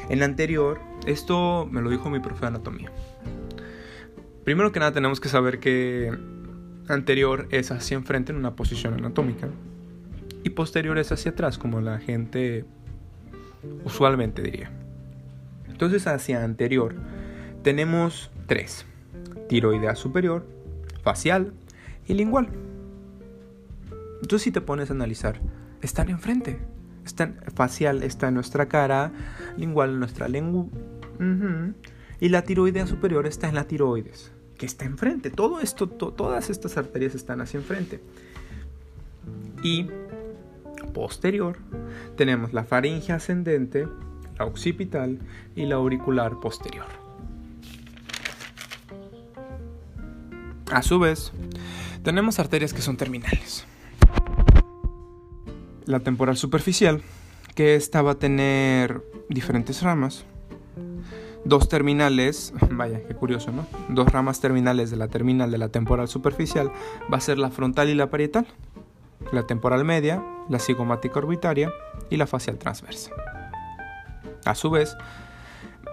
En 0.10 0.20
la 0.20 0.26
anterior, 0.26 0.80
esto 1.06 1.68
me 1.70 1.82
lo 1.82 1.90
dijo 1.90 2.10
mi 2.10 2.20
profe 2.20 2.42
de 2.42 2.48
anatomía. 2.48 2.92
Primero 4.44 4.72
que 4.72 4.80
nada 4.80 4.94
tenemos 4.94 5.20
que 5.20 5.30
saber 5.30 5.60
que 5.60 6.18
anterior 6.88 7.48
es 7.52 7.72
hacia 7.72 7.96
enfrente 7.96 8.32
en 8.32 8.38
una 8.38 8.56
posición 8.56 8.94
anatómica. 8.94 9.50
y 10.44 10.52
posteriores 10.52 11.12
hacia 11.12 11.32
atrás, 11.32 11.58
como 11.58 11.82
la 11.82 12.00
gente 12.00 12.64
usualmente 13.84 14.42
diría. 14.42 14.72
Entonces 15.68 16.08
hacia 16.08 16.44
anterior 16.44 16.96
tenemos 17.64 18.32
tres. 18.48 18.86
Tiroidea 19.50 19.96
superior, 19.96 20.46
facial 21.04 21.54
y 22.08 22.14
lingual. 22.14 22.50
Entonces 24.22 24.42
si 24.42 24.52
te 24.52 24.62
pones 24.62 24.90
a 24.90 24.94
analizar, 24.94 25.40
están 25.82 26.10
enfrente. 26.10 26.60
Están, 27.06 27.40
facial 27.56 28.04
está 28.04 28.28
en 28.28 28.34
nuestra 28.34 28.68
cara, 28.68 29.12
lingual 29.56 29.92
en 29.92 30.00
nuestra 30.00 30.28
lengua. 30.28 30.66
Y 32.20 32.30
la 32.30 32.42
tiroidea 32.42 32.88
superior 32.88 33.28
está 33.28 33.48
en 33.48 33.56
la 33.56 33.66
tiroides, 33.66 34.32
que 34.58 34.66
está 34.66 34.86
enfrente. 34.86 35.30
Todo 35.30 35.62
esto, 35.62 35.88
todas 35.88 36.50
estas 36.50 36.78
arterias 36.78 37.16
están 37.16 37.42
hacia 37.42 37.60
enfrente. 37.60 38.02
Y 39.64 39.88
posterior 40.98 41.58
tenemos 42.16 42.54
la 42.54 42.64
faringe 42.64 43.14
ascendente, 43.14 43.88
la 44.38 44.46
occipital 44.46 45.20
y 45.56 45.66
la 45.66 45.76
auricular 45.76 46.40
posterior. 46.40 46.88
A 50.72 50.82
su 50.82 51.00
vez, 51.00 51.32
tenemos 52.04 52.40
arterias 52.40 52.74
que 52.74 52.82
son 52.82 52.98
terminales. 52.98 53.66
La 55.86 56.00
temporal 56.02 56.36
superficial, 56.36 57.02
que 57.56 57.76
esta 57.76 58.02
va 58.02 58.14
a 58.14 58.16
tener 58.16 59.02
diferentes 59.30 59.82
ramas. 59.84 60.26
Dos 61.46 61.70
terminales, 61.70 62.54
vaya, 62.72 63.02
qué 63.08 63.14
curioso, 63.14 63.52
¿no? 63.52 63.66
Dos 63.88 64.12
ramas 64.12 64.42
terminales 64.42 64.92
de 64.92 64.98
la 64.98 65.08
terminal 65.08 65.52
de 65.52 65.58
la 65.60 65.70
temporal 65.70 66.08
superficial 66.08 66.72
va 67.12 67.18
a 67.18 67.22
ser 67.22 67.38
la 67.38 67.52
frontal 67.52 67.88
y 67.88 67.96
la 67.96 68.10
parietal. 68.10 68.48
La 69.32 69.44
temporal 69.44 69.84
media, 69.84 70.24
la 70.50 70.60
cigomática 70.60 71.20
orbitaria 71.20 71.72
y 72.10 72.18
la 72.18 72.28
facial 72.28 72.58
transversa. 72.58 73.12
A 74.46 74.56
su 74.56 74.70
vez, 74.70 74.96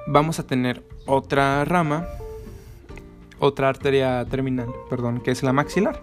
vamos 0.07 0.39
a 0.39 0.47
tener 0.47 0.85
otra 1.07 1.65
rama, 1.65 2.07
otra 3.39 3.69
arteria 3.69 4.25
terminal, 4.25 4.69
perdón, 4.89 5.21
que 5.21 5.33
es 5.33 5.43
la 5.43 5.53
maxilar, 5.53 6.03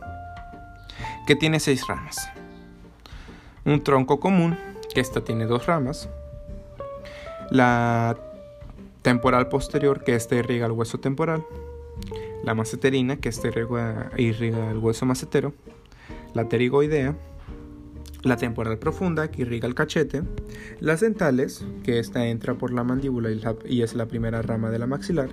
que 1.26 1.36
tiene 1.36 1.60
seis 1.60 1.88
ramas. 1.88 2.18
Un 3.64 3.84
tronco 3.84 4.20
común, 4.20 4.58
que 4.94 5.00
esta 5.00 5.22
tiene 5.22 5.46
dos 5.46 5.66
ramas. 5.66 6.10
La 7.50 8.18
temporal 9.02 9.48
posterior, 9.48 10.04
que 10.04 10.16
esta 10.16 10.36
irriga 10.36 10.66
el 10.66 10.72
hueso 10.74 11.00
temporal. 11.00 11.46
La 12.44 12.56
maceterina, 12.56 13.18
que 13.18 13.30
esta 13.30 13.48
irriga, 13.48 14.12
irriga 14.18 14.72
el 14.72 14.80
hueso 14.80 15.06
macetero. 15.06 15.54
La 16.34 16.48
pterigoidea, 16.48 17.16
la 18.24 18.38
temporal 18.38 18.78
profunda 18.78 19.30
que 19.30 19.42
irriga 19.42 19.68
el 19.68 19.76
cachete, 19.76 20.24
las 20.80 21.02
dentales, 21.02 21.66
que 21.84 22.00
esta 22.00 22.28
entra 22.28 22.56
por 22.56 22.72
la 22.72 22.84
mandíbula 22.84 23.30
y, 23.66 23.82
es 23.82 23.96
la 23.96 24.08
primera 24.08 24.42
rama 24.42 24.70
de 24.70 24.80
la 24.80 24.88
maxilar, 24.88 25.30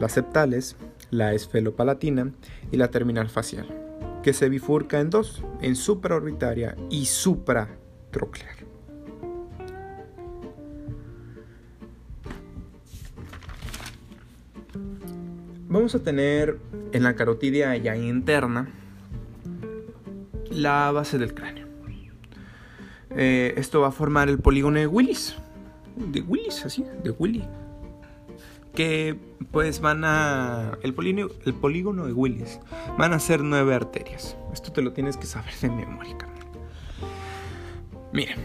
las 0.00 0.12
septales, 0.12 0.76
la 1.10 1.34
esfelopalatina 1.34 2.32
y 2.70 2.76
la 2.76 2.90
terminal 2.90 3.28
facial, 3.28 3.66
que 4.22 4.32
se 4.32 4.48
bifurca 4.48 5.00
en 5.00 5.10
dos, 5.10 5.42
en 5.60 5.76
supraorbitaria 5.76 6.76
y 6.90 7.06
supratroclear. 7.06 8.56
Vamos 15.68 15.94
a 15.94 15.98
tener 16.02 16.58
en 16.92 17.02
la 17.02 17.14
carotidia 17.14 17.76
ya 17.76 17.94
interna 17.94 18.77
la 20.58 20.90
base 20.92 21.18
del 21.18 21.34
cráneo. 21.34 21.68
Eh, 23.10 23.54
esto 23.56 23.80
va 23.80 23.88
a 23.88 23.92
formar 23.92 24.28
el 24.28 24.38
polígono 24.38 24.78
de 24.78 24.86
Willis. 24.86 25.36
De 25.96 26.20
Willis, 26.20 26.64
así, 26.64 26.84
de 27.02 27.10
Willy. 27.10 27.44
Que 28.74 29.18
pues 29.50 29.80
van 29.80 30.04
a. 30.04 30.78
El 30.82 30.94
polígono, 30.94 31.32
el 31.44 31.54
polígono 31.54 32.06
de 32.06 32.12
Willis. 32.12 32.60
Van 32.96 33.12
a 33.12 33.18
ser 33.18 33.42
nueve 33.42 33.74
arterias. 33.74 34.36
Esto 34.52 34.72
te 34.72 34.82
lo 34.82 34.92
tienes 34.92 35.16
que 35.16 35.26
saber 35.26 35.54
de 35.60 35.70
memoria, 35.70 36.16
carnal. 36.16 36.46
Miren. 38.12 38.38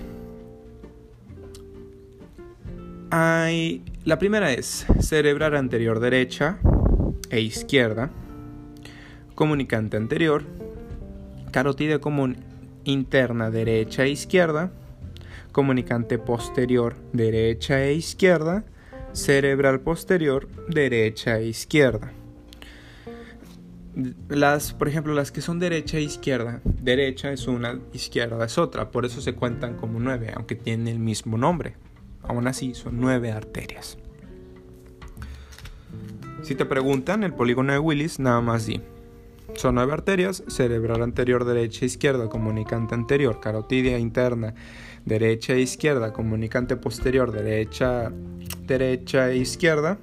Hay. 3.12 3.84
La 4.06 4.18
primera 4.18 4.52
es 4.52 4.86
cerebral 5.00 5.56
anterior 5.56 6.00
derecha 6.00 6.58
e 7.30 7.42
izquierda. 7.42 8.10
Comunicante 9.36 9.98
anterior. 9.98 10.44
Carotidia 11.54 12.00
común 12.00 12.38
interna 12.84 13.52
derecha 13.52 14.06
e 14.06 14.10
izquierda, 14.10 14.72
comunicante 15.52 16.18
posterior 16.18 16.96
derecha 17.14 17.84
e 17.84 17.94
izquierda, 17.94 18.66
cerebral 19.12 19.82
posterior 19.82 20.50
derecha 20.68 21.38
e 21.38 21.46
izquierda. 21.46 22.12
Las, 24.30 24.74
por 24.74 24.88
ejemplo, 24.88 25.14
las 25.14 25.32
que 25.32 25.42
son 25.42 25.60
derecha 25.60 26.00
e 26.00 26.02
izquierda, 26.02 26.60
derecha 26.64 27.32
es 27.32 27.48
una, 27.48 27.80
izquierda 27.94 28.44
es 28.44 28.58
otra, 28.58 28.90
por 28.90 29.06
eso 29.06 29.22
se 29.22 29.36
cuentan 29.36 29.76
como 29.76 30.00
nueve, 30.00 30.32
aunque 30.36 30.56
tienen 30.56 30.88
el 30.88 30.98
mismo 30.98 31.38
nombre. 31.38 31.76
Aún 32.24 32.48
así, 32.48 32.74
son 32.74 33.00
nueve 33.00 33.32
arterias. 33.32 34.00
Si 36.42 36.56
te 36.56 36.66
preguntan 36.66 37.24
el 37.24 37.36
polígono 37.36 37.74
de 37.74 37.80
Willis, 37.80 38.18
nada 38.18 38.42
más 38.42 38.66
di 38.66 38.82
son 39.56 39.76
nueve 39.76 39.94
arterias, 39.94 40.44
cerebral 40.48 41.04
anterior 41.04 41.46
derecha 41.46 41.86
e 41.86 41.88
izquierda, 41.88 42.30
comunicante 42.30 42.96
anterior, 42.96 43.40
carotidia 43.40 44.00
interna 44.00 44.56
derecha 45.06 45.54
e 45.54 45.62
izquierda, 45.62 46.14
comunicante 46.14 46.76
posterior 46.76 47.32
derecha, 47.32 48.12
derecha 48.66 49.30
e 49.30 49.38
izquierda 49.38 49.98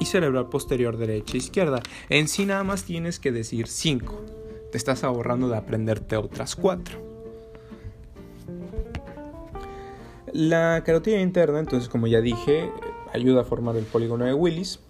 y 0.00 0.06
cerebral 0.06 0.48
posterior 0.48 0.96
derecha 0.96 1.34
e 1.34 1.38
izquierda. 1.38 1.80
En 2.08 2.28
sí 2.28 2.44
nada 2.46 2.64
más 2.64 2.84
tienes 2.84 3.18
que 3.18 3.32
decir 3.32 3.68
cinco. 3.68 4.22
Te 4.70 4.76
estás 4.76 5.02
ahorrando 5.04 5.48
de 5.48 5.56
aprenderte 5.56 6.16
otras 6.16 6.56
cuatro. 6.56 6.98
La 10.32 10.82
carotidia 10.84 11.22
interna, 11.22 11.58
entonces 11.58 11.88
como 11.88 12.06
ya 12.06 12.20
dije, 12.20 12.70
ayuda 13.14 13.42
a 13.42 13.44
formar 13.44 13.76
el 13.76 13.84
polígono 13.84 14.26
de 14.26 14.34
Willis. 14.34 14.80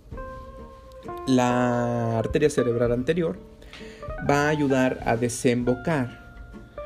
La 1.27 2.19
arteria 2.19 2.51
cerebral 2.51 2.91
anterior 2.91 3.37
va 4.29 4.47
a 4.47 4.49
ayudar 4.49 5.01
a 5.05 5.17
desembocar 5.17 6.29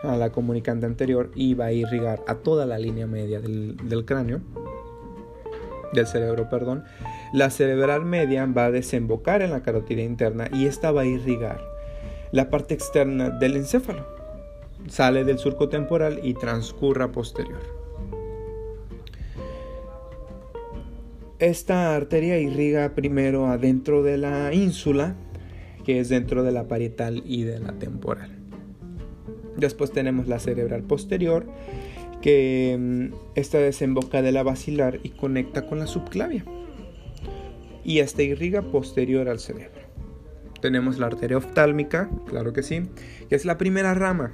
a 0.02 0.16
la 0.16 0.30
comunicante 0.30 0.86
anterior 0.86 1.30
y 1.34 1.54
va 1.54 1.66
a 1.66 1.72
irrigar 1.72 2.20
a 2.26 2.36
toda 2.36 2.66
la 2.66 2.78
línea 2.78 3.06
media 3.06 3.40
del, 3.40 4.04
cráneo, 4.04 4.40
del 5.92 6.06
cerebro, 6.06 6.48
perdón. 6.48 6.84
La 7.32 7.50
cerebral 7.50 8.04
media 8.04 8.46
va 8.46 8.66
a 8.66 8.70
desembocar 8.70 9.42
en 9.42 9.50
la 9.50 9.62
carotidia 9.62 10.04
interna 10.04 10.48
y 10.52 10.66
esta 10.66 10.90
va 10.90 11.02
a 11.02 11.06
irrigar 11.06 11.60
la 12.32 12.50
parte 12.50 12.74
externa 12.74 13.30
del 13.30 13.56
encéfalo. 13.56 14.06
Sale 14.88 15.24
del 15.24 15.38
surco 15.38 15.68
temporal 15.68 16.20
y 16.22 16.34
transcurra 16.34 17.12
posterior. 17.12 17.60
Esta 21.38 21.94
arteria 21.94 22.38
irriga 22.38 22.94
primero 22.94 23.46
adentro 23.46 24.02
de 24.02 24.16
la 24.16 24.52
ínsula 24.52 25.16
que 25.84 26.00
es 26.00 26.08
dentro 26.08 26.42
de 26.42 26.52
la 26.52 26.68
parietal 26.68 27.22
y 27.26 27.42
de 27.42 27.58
la 27.58 27.72
temporal. 27.78 28.30
Después 29.56 29.92
tenemos 29.92 30.28
la 30.28 30.38
cerebral 30.38 30.82
posterior, 30.82 31.46
que 32.20 32.76
mm, 32.78 33.14
esta 33.34 33.58
desemboca 33.58 34.22
de 34.22 34.32
la 34.32 34.42
basilar 34.42 35.00
y 35.02 35.10
conecta 35.10 35.66
con 35.66 35.78
la 35.78 35.86
subclavia. 35.86 36.44
Y 37.84 37.98
esta 37.98 38.22
irriga 38.22 38.62
posterior 38.62 39.28
al 39.28 39.40
cerebro. 39.40 39.82
Tenemos 40.60 40.98
la 40.98 41.06
arteria 41.06 41.36
oftálmica, 41.36 42.08
claro 42.26 42.52
que 42.52 42.62
sí, 42.62 42.82
que 43.28 43.34
es 43.34 43.44
la 43.44 43.58
primera 43.58 43.94
rama 43.94 44.32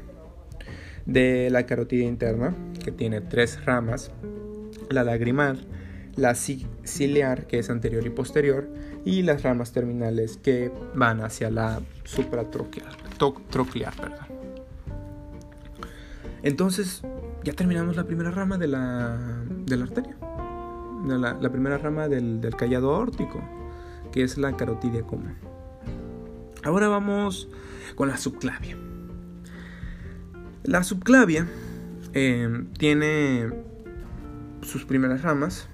de 1.06 1.48
la 1.50 1.64
carotidia 1.64 2.06
interna, 2.06 2.54
que 2.84 2.92
tiene 2.92 3.22
tres 3.22 3.64
ramas, 3.64 4.12
la 4.90 5.04
lagrimal, 5.04 5.66
la 6.18 6.34
ciliar, 6.34 7.46
que 7.46 7.60
es 7.60 7.70
anterior 7.70 8.04
y 8.04 8.10
posterior, 8.10 8.68
y 9.04 9.22
las 9.22 9.42
ramas 9.42 9.72
terminales 9.72 10.36
que 10.36 10.72
van 10.94 11.20
hacia 11.20 11.50
la 11.50 11.80
supratroclear. 12.04 12.96
Perdón. 13.96 14.26
Entonces, 16.42 17.02
ya 17.44 17.52
terminamos 17.52 17.96
la 17.96 18.04
primera 18.04 18.30
rama 18.30 18.58
de 18.58 18.66
la, 18.66 19.16
de 19.64 19.76
la 19.76 19.84
arteria. 19.84 20.16
La, 21.06 21.34
la 21.40 21.50
primera 21.50 21.78
rama 21.78 22.08
del, 22.08 22.40
del, 22.40 22.56
callado 22.56 22.94
aórtico, 22.94 23.40
que 24.12 24.24
es 24.24 24.36
la 24.36 24.56
carotidia 24.56 25.02
común. 25.02 25.36
Ahora 26.64 26.88
vamos 26.88 27.48
con 27.94 28.08
la 28.08 28.16
subclavia. 28.16 28.76
La 30.64 30.82
subclavia 30.82 31.46
eh, 32.12 32.64
tiene 32.76 33.50
sus 34.62 34.84
primeras 34.84 35.22
ramas, 35.22 35.68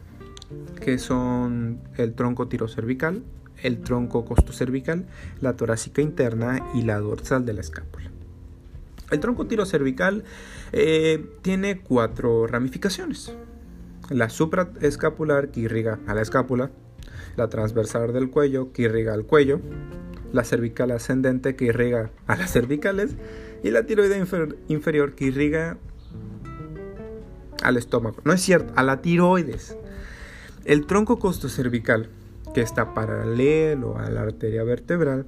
que 0.81 0.99
son 0.99 1.81
el 1.97 2.15
tronco 2.15 2.49
tirocervical, 2.49 3.23
el 3.63 3.81
tronco 3.83 4.25
costocervical, 4.25 5.07
la 5.41 5.57
torácica 5.57 6.03
interna 6.03 6.61
y 6.75 6.83
la 6.83 6.99
dorsal 6.99 7.45
de 7.45 7.55
la 7.55 7.61
escápula. 7.61 8.11
El 9.11 9.21
tronco 9.21 9.47
tirocervical 9.47 10.25
eh, 10.73 11.25
tiene 11.43 11.81
cuatro 11.81 12.47
ramificaciones. 12.47 13.35
La 14.11 14.29
supraescapular 14.29 15.51
que 15.51 15.61
irriga 15.61 15.99
a 16.07 16.15
la 16.15 16.23
escápula, 16.23 16.71
la 17.37 17.49
transversal 17.49 18.13
del 18.13 18.31
cuello 18.31 18.73
que 18.73 18.83
irriga 18.83 19.15
al 19.15 19.25
cuello, 19.25 19.61
la 20.33 20.45
cervical 20.45 20.91
ascendente 20.91 21.55
que 21.57 21.67
irriga 21.67 22.11
a 22.27 22.37
las 22.37 22.53
cervicales 22.53 23.15
y 23.63 23.71
la 23.71 23.87
tiroide 23.87 24.23
inferior 24.69 25.15
que 25.15 25.27
irriga 25.27 25.79
al 27.63 27.77
estómago. 27.77 28.17
No 28.25 28.33
es 28.33 28.43
cierto, 28.43 28.73
a 28.77 28.83
la 28.83 29.01
tiroides. 29.01 29.77
El 30.65 30.87
tronco 30.87 31.19
costocervical, 31.19 32.09
que 32.55 32.63
está 32.63 32.95
paralelo 32.95 33.99
a 33.99 34.09
la 34.09 34.23
arteria 34.23 34.65
vertebral, 34.65 35.27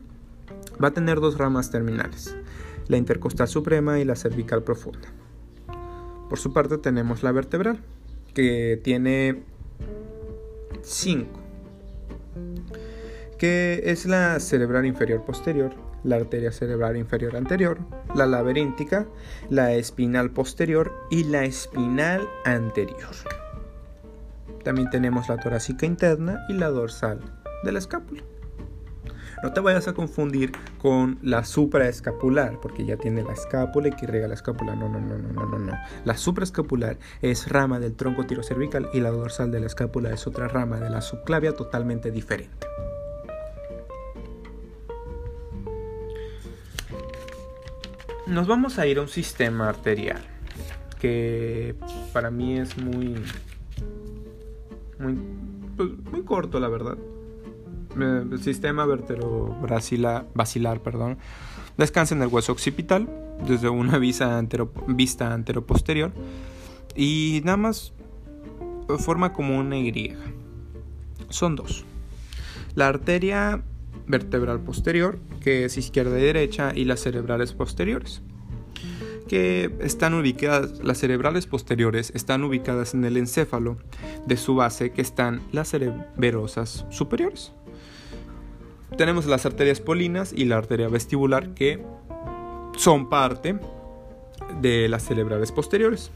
va 0.83 0.89
a 0.89 0.91
tener 0.93 1.21
dos 1.21 1.37
ramas 1.37 1.71
terminales, 1.71 2.35
la 2.89 2.97
intercostal 2.97 3.47
suprema 3.47 3.99
y 3.99 4.07
la 4.07 4.17
cervical 4.17 4.63
profunda. 4.63 5.09
Por 6.31 6.39
su 6.39 6.55
parte 6.55 6.79
tenemos 6.79 7.23
la 7.23 7.33
vertebral, 7.33 7.81
que 8.33 8.81
tiene 8.83 9.43
cinco, 10.83 11.39
que 13.39 13.83
es 13.85 14.07
la 14.07 14.41
cerebral 14.41 14.87
inferior 14.87 15.23
posterior, 15.23 15.75
la 16.03 16.17
arteria 16.17 16.51
cerebral 16.51 16.97
inferior 16.97 17.37
anterior, 17.37 17.79
la 18.15 18.25
laberíntica, 18.25 19.07
la 19.51 19.75
espinal 19.75 20.31
posterior 20.31 20.95
y 21.11 21.25
la 21.25 21.45
espinal 21.45 22.27
anterior. 22.47 23.46
También 24.67 24.91
tenemos 24.91 25.29
la 25.29 25.37
torácica 25.37 25.87
interna 25.87 26.45
y 26.49 26.53
la 26.55 26.67
dorsal 26.67 27.21
de 27.63 27.71
la 27.71 27.79
escápula. 27.79 28.25
No 29.45 29.53
te 29.53 29.61
vayas 29.61 29.87
a 29.87 29.93
confundir 29.93 30.51
con 30.79 31.21
la 31.23 31.45
supraescapular, 31.45 32.59
porque 32.61 32.85
ya 32.85 32.97
tiene 32.97 33.23
la 33.23 33.33
escápula 33.33 33.87
y 33.87 33.91
que 33.93 34.07
irriga 34.07 34.27
la 34.27 34.35
escápula. 34.35 34.75
No, 34.75 34.89
no, 34.89 34.99
no, 34.99 35.19
no, 35.19 35.29
no, 35.29 35.47
no, 35.47 35.59
no. 35.61 35.73
La 36.05 36.17
supraescapular 36.17 36.99
es 37.23 37.49
rama 37.49 37.79
del 37.79 37.95
tronco 37.95 38.27
tirocervical 38.27 38.91
y 38.93 38.99
la 38.99 39.11
dorsal 39.11 39.53
de 39.53 39.61
la 39.61 39.67
escápula 39.67 40.11
es 40.11 40.27
otra 40.27 40.49
rama 40.49 40.81
de 40.81 40.91
la 40.91 41.01
subclavia 41.01 41.55
totalmente 41.55 42.11
diferente. 42.11 42.67
Nos 48.27 48.49
vamos 48.49 48.81
a 48.81 48.87
ir 48.89 48.99
a 48.99 49.03
un 49.03 49.09
sistema 49.09 49.69
arterial 49.69 50.23
que 50.99 51.77
para 52.13 52.33
mí 52.33 52.59
es 52.59 52.77
muy 52.77 53.15
muy, 54.99 55.19
pues, 55.77 55.91
muy 56.11 56.23
corto, 56.23 56.61
la 56.61 56.69
verdad. 56.69 56.97
El 57.99 58.43
sistema 58.43 58.85
vertebro-basilar 58.85 60.81
perdón, 60.83 61.17
descansa 61.79 62.15
en 62.15 62.23
el 62.23 62.29
hueso 62.29 62.53
occipital 62.53 63.09
desde 63.47 63.69
una 63.69 63.99
vista, 64.01 64.39
antero, 64.39 64.71
vista 64.87 65.33
anteroposterior 65.33 66.13
y 66.95 67.41
nada 67.45 67.57
más 67.57 67.95
forma 68.99 69.33
como 69.33 69.59
una 69.59 69.79
Y. 69.79 70.15
Son 71.29 71.57
dos. 71.57 71.85
La 72.75 72.89
arteria 72.89 73.63
vertebral 74.07 74.61
posterior, 74.61 75.19
que 75.41 75.65
es 75.65 75.79
izquierda 75.79 76.19
y 76.19 76.23
derecha, 76.23 76.73
y 76.75 76.85
las 76.85 77.01
cerebrales 77.01 77.53
posteriores 77.55 78.23
que 79.29 79.75
están 79.81 80.15
ubicadas, 80.15 80.83
las 80.83 80.99
cerebrales 80.99 81.47
posteriores 81.47 82.13
están 82.15 82.45
ubicadas 82.45 82.95
en 82.95 83.05
el 83.05 83.17
encéfalo 83.17 83.77
de 84.27 84.37
su 84.37 84.55
base 84.55 84.93
que 84.93 85.03
están 85.03 85.43
las 85.53 85.71
cerebrosas 85.71 86.87
superiores. 86.91 87.53
Tenemos 88.97 89.27
las 89.27 89.45
arterias 89.47 89.81
polinas 89.81 90.33
y 90.33 90.45
la 90.45 90.57
arteria 90.57 90.89
vestibular 90.89 91.55
que 91.55 91.85
son 92.77 93.09
parte 93.09 93.59
de 94.61 94.89
las 94.89 95.05
cerebrales 95.05 95.53
posteriores. 95.53 96.11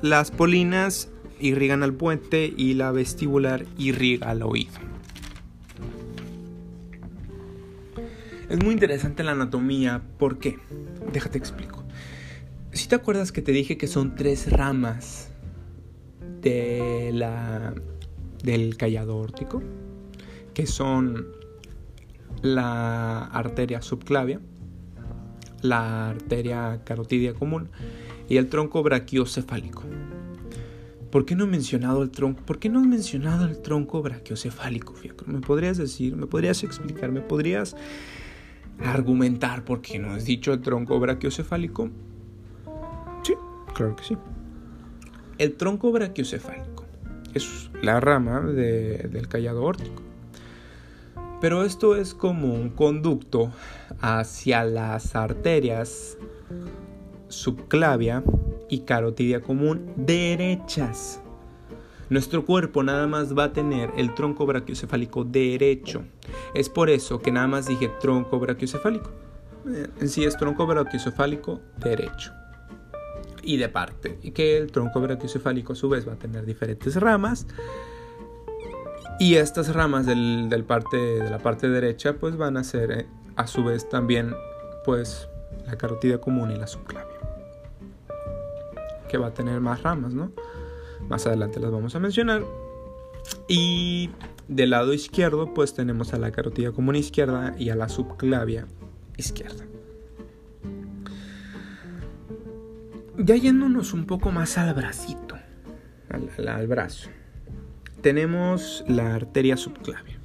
Las 0.00 0.30
polinas 0.30 1.08
irrigan 1.38 1.82
al 1.82 1.94
puente 1.94 2.52
y 2.56 2.74
la 2.74 2.92
vestibular 2.92 3.66
irriga 3.78 4.30
al 4.30 4.42
oído. 4.42 4.93
Es 8.54 8.62
muy 8.62 8.72
interesante 8.72 9.24
la 9.24 9.32
anatomía, 9.32 10.00
¿por 10.16 10.38
qué? 10.38 10.60
Déjate 11.12 11.38
explico. 11.38 11.82
Si 12.70 12.86
te 12.86 12.94
acuerdas 12.94 13.32
que 13.32 13.42
te 13.42 13.50
dije 13.50 13.76
que 13.76 13.88
son 13.88 14.14
tres 14.14 14.48
ramas 14.52 15.30
de 16.40 17.10
la, 17.12 17.74
del 18.44 18.76
callado 18.76 19.16
órtico, 19.16 19.60
que 20.54 20.68
son 20.68 21.26
la 22.42 23.24
arteria 23.24 23.82
subclavia, 23.82 24.40
la 25.62 26.10
arteria 26.10 26.80
carotidia 26.84 27.34
común 27.34 27.70
y 28.28 28.36
el 28.36 28.48
tronco 28.48 28.84
brachiocefálico. 28.84 29.82
¿Por 31.10 31.26
qué 31.26 31.34
no 31.34 31.42
he 31.42 31.48
mencionado 31.48 32.04
el 32.04 32.12
tronco? 32.12 32.44
¿Por 32.44 32.60
qué 32.60 32.68
no 32.68 32.78
has 32.78 32.86
mencionado 32.86 33.46
el 33.46 33.60
tronco 33.60 34.00
brachiocefálico, 34.00 34.94
¿Me 35.26 35.40
podrías 35.40 35.76
decir? 35.76 36.14
¿Me 36.14 36.28
podrías 36.28 36.62
explicar? 36.62 37.10
¿Me 37.10 37.20
podrías 37.20 37.74
argumentar 38.82 39.64
por 39.64 39.80
qué 39.80 39.98
no 39.98 40.12
has 40.12 40.24
dicho 40.24 40.52
el 40.52 40.60
tronco 40.60 40.98
brachiocefálico? 40.98 41.90
Sí, 43.22 43.34
claro 43.74 43.96
que 43.96 44.04
sí. 44.04 44.16
El 45.38 45.56
tronco 45.56 45.90
brachiocefálico 45.92 46.84
es 47.34 47.70
la 47.82 48.00
rama 48.00 48.40
del 48.40 49.28
callado 49.28 49.64
órtico. 49.64 50.02
Pero 51.40 51.64
esto 51.64 51.96
es 51.96 52.14
como 52.14 52.54
un 52.54 52.70
conducto 52.70 53.52
hacia 54.00 54.64
las 54.64 55.14
arterias 55.14 56.16
subclavia 57.28 58.22
y 58.70 58.80
carotidia 58.80 59.40
común 59.40 59.92
derechas. 59.96 61.20
Nuestro 62.10 62.44
cuerpo 62.44 62.82
nada 62.82 63.06
más 63.06 63.36
va 63.36 63.44
a 63.44 63.52
tener 63.52 63.90
el 63.96 64.14
tronco 64.14 64.46
brachiocefálico 64.46 65.24
derecho. 65.24 66.02
Es 66.54 66.68
por 66.68 66.90
eso 66.90 67.20
que 67.20 67.32
nada 67.32 67.46
más 67.46 67.66
dije 67.66 67.90
tronco 68.00 68.38
brachiocefálico. 68.38 69.10
Eh, 69.66 69.88
en 70.00 70.08
sí 70.08 70.24
es 70.24 70.36
tronco 70.36 70.66
brachiocefálico 70.66 71.60
derecho. 71.78 72.32
Y 73.42 73.56
de 73.56 73.68
parte. 73.68 74.18
Y 74.22 74.32
que 74.32 74.56
el 74.56 74.70
tronco 74.70 75.00
brachiocefálico 75.00 75.72
a 75.72 75.76
su 75.76 75.88
vez 75.88 76.06
va 76.06 76.12
a 76.12 76.16
tener 76.16 76.44
diferentes 76.44 76.96
ramas. 76.96 77.46
Y 79.18 79.36
estas 79.36 79.72
ramas 79.74 80.06
del, 80.06 80.64
parte, 80.66 80.96
de 80.96 81.30
la 81.30 81.38
parte 81.38 81.68
derecha 81.68 82.14
pues 82.14 82.36
van 82.36 82.56
a 82.56 82.64
ser 82.64 82.90
eh, 82.90 83.06
a 83.36 83.46
su 83.46 83.64
vez 83.64 83.88
también 83.88 84.34
pues 84.84 85.28
la 85.66 85.76
carotidia 85.76 86.20
común 86.20 86.50
y 86.50 86.56
la 86.56 86.66
subclavia. 86.66 87.14
Que 89.08 89.16
va 89.16 89.28
a 89.28 89.34
tener 89.34 89.60
más 89.60 89.82
ramas, 89.82 90.12
¿no? 90.12 90.32
Más 91.08 91.26
adelante 91.26 91.60
las 91.60 91.70
vamos 91.70 91.94
a 91.94 92.00
mencionar. 92.00 92.44
Y 93.48 94.10
del 94.48 94.70
lado 94.70 94.92
izquierdo 94.92 95.54
pues 95.54 95.74
tenemos 95.74 96.12
a 96.14 96.18
la 96.18 96.30
carotida 96.30 96.72
común 96.72 96.96
izquierda 96.96 97.54
y 97.58 97.70
a 97.70 97.76
la 97.76 97.88
subclavia 97.88 98.66
izquierda. 99.16 99.64
Ya 103.16 103.36
yéndonos 103.36 103.92
un 103.92 104.06
poco 104.06 104.32
más 104.32 104.58
al 104.58 104.74
bracito, 104.74 105.36
al, 106.10 106.66
brazo, 106.66 107.10
tenemos 108.00 108.84
la 108.88 109.14
arteria 109.14 109.56
subclavia, 109.56 110.18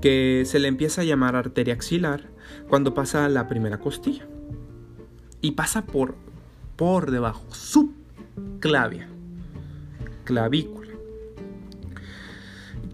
que 0.00 0.44
se 0.46 0.60
le 0.60 0.68
empieza 0.68 1.00
a 1.00 1.04
llamar 1.04 1.34
arteria 1.34 1.74
axilar 1.74 2.30
cuando 2.68 2.94
pasa 2.94 3.28
la 3.28 3.48
primera 3.48 3.80
costilla 3.80 4.26
y 5.40 5.52
pasa 5.52 5.84
por, 5.84 6.14
por 6.76 7.10
debajo, 7.10 7.44
subclavia 7.52 9.09
clavícula. 10.30 10.92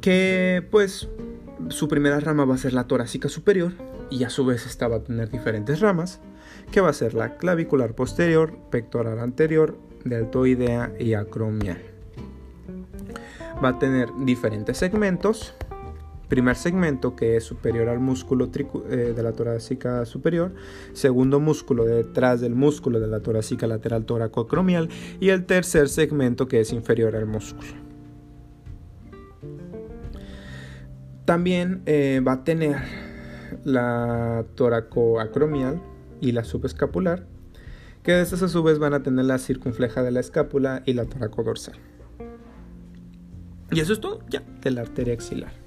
Que 0.01 0.67
pues 0.71 1.09
su 1.69 1.89
primera 1.89 2.19
rama 2.19 2.47
va 2.47 2.55
a 2.55 2.59
ser 2.59 2.73
la 2.73 2.87
torácica 2.87 3.29
superior 3.29 3.73
y 4.09 4.25
a 4.25 4.31
su 4.31 4.47
vez 4.47 4.65
esta 4.65 4.89
va 4.89 4.97
a 4.97 5.03
tener 5.03 5.31
diferentes 5.31 5.81
ramas, 5.81 6.21
que 6.73 6.81
va 6.81 6.89
a 6.89 6.95
ser 6.95 7.13
la 7.13 7.37
clavicular 7.37 7.95
posterior, 7.95 8.57
pectoral 8.71 9.19
anterior, 9.19 9.77
deltoidea 10.05 10.93
y 10.99 11.13
acromial. 11.13 11.83
Va 13.63 13.71
a 13.71 13.79
tener 13.79 14.09
diferentes 14.25 14.79
segmentos. 14.79 15.55
Primer 16.29 16.57
segmento 16.57 17.15
que 17.15 17.37
es 17.37 17.45
superior 17.45 17.89
al 17.89 18.01
músculo 18.01 18.51
eh, 18.91 19.13
de 19.15 19.23
la 19.23 19.33
torácica 19.33 20.05
superior, 20.07 20.55
segundo 20.93 21.39
músculo 21.39 21.85
detrás 21.85 22.41
del 22.41 22.57
músculo 22.57 22.99
de 22.99 23.07
la 23.07 23.21
torácica 23.21 23.69
lateral 23.69 24.05
toracoacromial 24.07 24.89
y 25.21 25.29
el 25.29 25.47
tercer 25.47 25.89
segmento 25.89 26.49
que 26.49 26.61
es 26.61 26.73
inferior 26.73 27.15
al 27.15 27.27
músculo. 27.27 27.69
También 31.25 31.83
eh, 31.87 32.21
va 32.27 32.33
a 32.33 32.45
tener 32.45 32.77
la 33.65 34.45
toracoacromial 34.57 35.81
y 36.21 36.33
la 36.33 36.43
subescapular, 36.43 37.27
que 38.03 38.21
estas 38.21 38.43
a 38.43 38.49
su 38.49 38.63
vez 38.63 38.79
van 38.79 38.95
a 38.95 39.03
tener 39.03 39.25
la 39.25 39.39
circunfleja 39.39 40.03
de 40.03 40.11
la 40.11 40.21
escápula 40.21 40.83
y 40.87 40.95
la 40.95 41.05
toracodorsal. 41.05 41.77
Y 43.71 43.81
eso 43.81 43.93
es 43.93 44.01
todo 44.01 44.21
ya 44.29 44.43
de 44.63 44.71
la 44.71 44.83
arteria 44.83 45.15
axilar. 45.15 45.66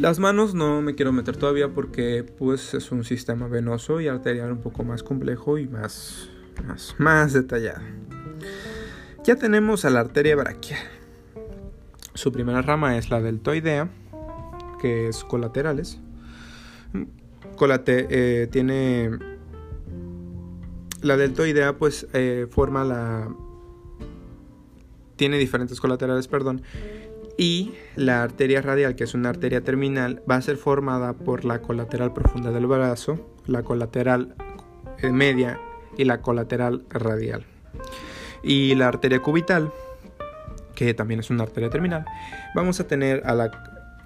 Las 0.00 0.18
manos 0.18 0.54
no 0.54 0.80
me 0.80 0.94
quiero 0.94 1.12
meter 1.12 1.36
todavía 1.36 1.68
porque 1.68 2.24
pues 2.38 2.72
es 2.72 2.90
un 2.90 3.04
sistema 3.04 3.48
venoso 3.48 4.00
y 4.00 4.08
arterial 4.08 4.50
un 4.50 4.62
poco 4.62 4.82
más 4.82 5.02
complejo 5.02 5.58
y 5.58 5.68
más, 5.68 6.30
más, 6.66 6.94
más 6.96 7.34
detallado. 7.34 7.82
Ya 9.24 9.36
tenemos 9.36 9.84
a 9.84 9.90
la 9.90 10.00
arteria 10.00 10.36
braquial. 10.36 10.80
Su 12.14 12.32
primera 12.32 12.62
rama 12.62 12.96
es 12.96 13.10
la 13.10 13.20
deltoidea, 13.20 13.90
que 14.80 15.08
es 15.08 15.22
colaterales. 15.22 16.00
Colate, 17.56 18.06
eh, 18.08 18.46
tiene 18.46 19.10
la 21.02 21.18
deltoidea 21.18 21.76
pues 21.76 22.06
eh, 22.14 22.46
forma 22.50 22.84
la 22.84 23.28
tiene 25.16 25.36
diferentes 25.36 25.78
colaterales, 25.78 26.26
perdón, 26.26 26.62
y 27.40 27.72
la 27.96 28.22
arteria 28.22 28.60
radial, 28.60 28.94
que 28.96 29.04
es 29.04 29.14
una 29.14 29.30
arteria 29.30 29.62
terminal, 29.62 30.22
va 30.30 30.36
a 30.36 30.42
ser 30.42 30.58
formada 30.58 31.14
por 31.14 31.46
la 31.46 31.62
colateral 31.62 32.12
profunda 32.12 32.50
del 32.50 32.66
brazo, 32.66 33.18
la 33.46 33.62
colateral 33.62 34.34
eh, 34.98 35.08
media 35.08 35.58
y 35.96 36.04
la 36.04 36.20
colateral 36.20 36.84
radial. 36.90 37.46
Y 38.42 38.74
la 38.74 38.88
arteria 38.88 39.20
cubital, 39.20 39.72
que 40.74 40.92
también 40.92 41.20
es 41.20 41.30
una 41.30 41.44
arteria 41.44 41.70
terminal, 41.70 42.04
vamos 42.54 42.78
a 42.78 42.86
tener 42.86 43.22
a 43.24 43.34
la 43.34 43.50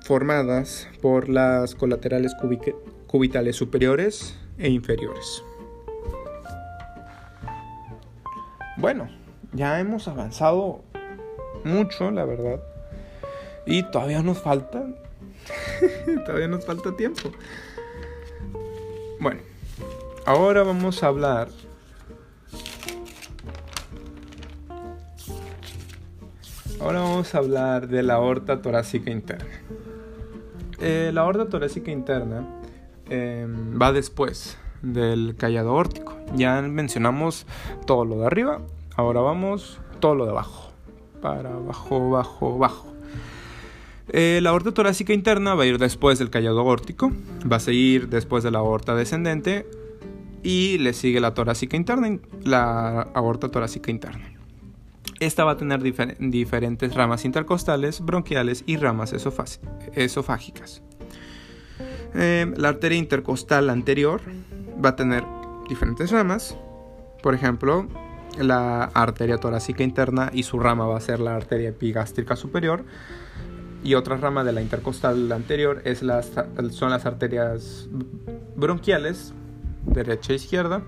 formadas 0.04 0.86
por 1.02 1.28
las 1.28 1.74
colaterales 1.74 2.36
cubitales 3.08 3.56
superiores 3.56 4.38
e 4.58 4.70
inferiores. 4.70 5.42
Bueno, 8.76 9.08
ya 9.52 9.80
hemos 9.80 10.06
avanzado 10.06 10.84
mucho, 11.64 12.12
la 12.12 12.24
verdad. 12.24 12.60
Y 13.66 13.82
todavía 13.84 14.22
nos 14.22 14.38
falta. 14.38 14.84
todavía 16.26 16.48
nos 16.48 16.64
falta 16.64 16.96
tiempo. 16.96 17.30
Bueno, 19.20 19.40
ahora 20.26 20.62
vamos 20.62 21.02
a 21.02 21.08
hablar. 21.08 21.48
Ahora 26.80 27.00
vamos 27.00 27.34
a 27.34 27.38
hablar 27.38 27.88
de 27.88 28.02
la 28.02 28.14
aorta 28.14 28.60
torácica 28.60 29.10
interna. 29.10 29.60
Eh, 30.80 31.10
la 31.14 31.22
aorta 31.22 31.46
torácica 31.48 31.90
interna 31.90 32.46
em, 33.08 33.80
va 33.80 33.92
después 33.92 34.58
del 34.82 35.34
callado 35.38 35.72
órtico. 35.72 36.14
Ya 36.34 36.60
mencionamos 36.60 37.46
todo 37.86 38.04
lo 38.04 38.18
de 38.18 38.26
arriba, 38.26 38.60
ahora 38.96 39.20
vamos 39.20 39.80
todo 40.00 40.14
lo 40.14 40.24
de 40.26 40.32
abajo 40.32 40.74
para 41.24 41.54
abajo, 41.54 42.10
bajo, 42.10 42.58
bajo. 42.58 42.93
Eh, 44.08 44.40
la 44.42 44.50
aorta 44.50 44.72
torácica 44.72 45.12
interna 45.12 45.54
va 45.54 45.62
a 45.62 45.66
ir 45.66 45.78
después 45.78 46.18
del 46.18 46.30
callado 46.30 46.60
aórtico, 46.60 47.10
va 47.50 47.56
a 47.56 47.60
seguir 47.60 48.08
después 48.08 48.44
de 48.44 48.50
la 48.50 48.58
aorta 48.58 48.94
descendente 48.94 49.66
y 50.42 50.78
le 50.78 50.92
sigue 50.92 51.20
la 51.20 51.32
torácica 51.32 51.76
interna, 51.76 52.18
la 52.42 53.00
aorta 53.14 53.48
torácica 53.48 53.90
interna. 53.90 54.30
Esta 55.20 55.44
va 55.44 55.52
a 55.52 55.56
tener 55.56 55.80
diferentes 56.18 56.94
ramas 56.94 57.24
intercostales, 57.24 58.00
bronquiales 58.00 58.62
y 58.66 58.76
ramas 58.76 59.14
esofágicas. 59.94 60.82
Eh, 62.14 62.52
la 62.56 62.68
arteria 62.68 62.98
intercostal 62.98 63.70
anterior 63.70 64.20
va 64.84 64.90
a 64.90 64.96
tener 64.96 65.24
diferentes 65.68 66.10
ramas, 66.10 66.56
por 67.22 67.34
ejemplo, 67.34 67.88
la 68.38 68.84
arteria 68.84 69.38
torácica 69.38 69.82
interna 69.82 70.30
y 70.32 70.42
su 70.42 70.58
rama 70.58 70.86
va 70.86 70.98
a 70.98 71.00
ser 71.00 71.20
la 71.20 71.36
arteria 71.36 71.70
epigástrica 71.70 72.36
superior. 72.36 72.84
Y 73.84 73.94
otra 73.94 74.16
rama 74.16 74.44
de 74.44 74.52
la 74.52 74.62
intercostal 74.62 75.30
anterior 75.30 75.82
es 75.84 76.02
las, 76.02 76.32
son 76.70 76.90
las 76.90 77.04
arterias 77.04 77.86
bronquiales, 78.56 79.34
derecha 79.84 80.32
e 80.32 80.36
izquierda. 80.36 80.82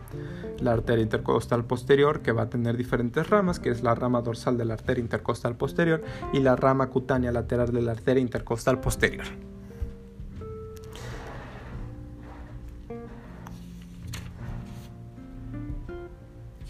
La 0.61 0.73
arteria 0.73 1.03
intercostal 1.03 1.67
posterior, 1.67 2.23
que 2.23 2.33
va 2.33 2.45
a 2.45 2.49
tener 2.49 2.79
diferentes 2.79 3.29
ramas, 3.29 3.61
que 3.61 3.69
es 3.69 3.83
la 3.83 3.95
rama 3.95 4.23
dorsal 4.23 4.57
de 4.57 4.65
la 4.65 4.75
arteria 4.75 5.03
intercostal 5.03 5.57
posterior 5.57 6.03
y 6.33 6.41
la 6.41 6.57
rama 6.57 6.89
cutánea 6.89 7.31
lateral 7.33 7.71
de 7.71 7.83
la 7.83 7.93
arteria 7.93 8.23
intercostal 8.23 8.81
posterior. 8.81 9.27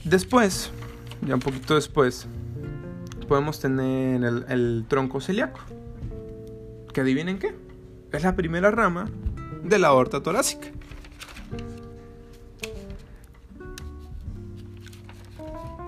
Después, 0.02 0.70
ya 1.22 1.34
un 1.34 1.40
poquito 1.40 1.74
después, 1.74 2.26
podemos 3.26 3.58
tener 3.58 4.24
el, 4.48 4.84
tronco 4.88 5.20
celíaco. 5.20 5.60
Que 6.96 7.02
adivinen 7.02 7.38
qué? 7.38 7.54
Es 8.10 8.22
la 8.22 8.34
primera 8.36 8.70
rama 8.70 9.10
de 9.62 9.78
la 9.78 9.88
aorta 9.88 10.22
torácica. 10.22 10.68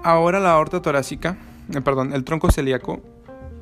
Ahora 0.05 0.38
la 0.38 0.53
aorta 0.53 0.83
torácica, 0.83 1.38
eh, 1.75 1.81
perdón, 1.81 2.12
el 2.12 2.25
tronco 2.25 2.51
celíaco 2.51 3.01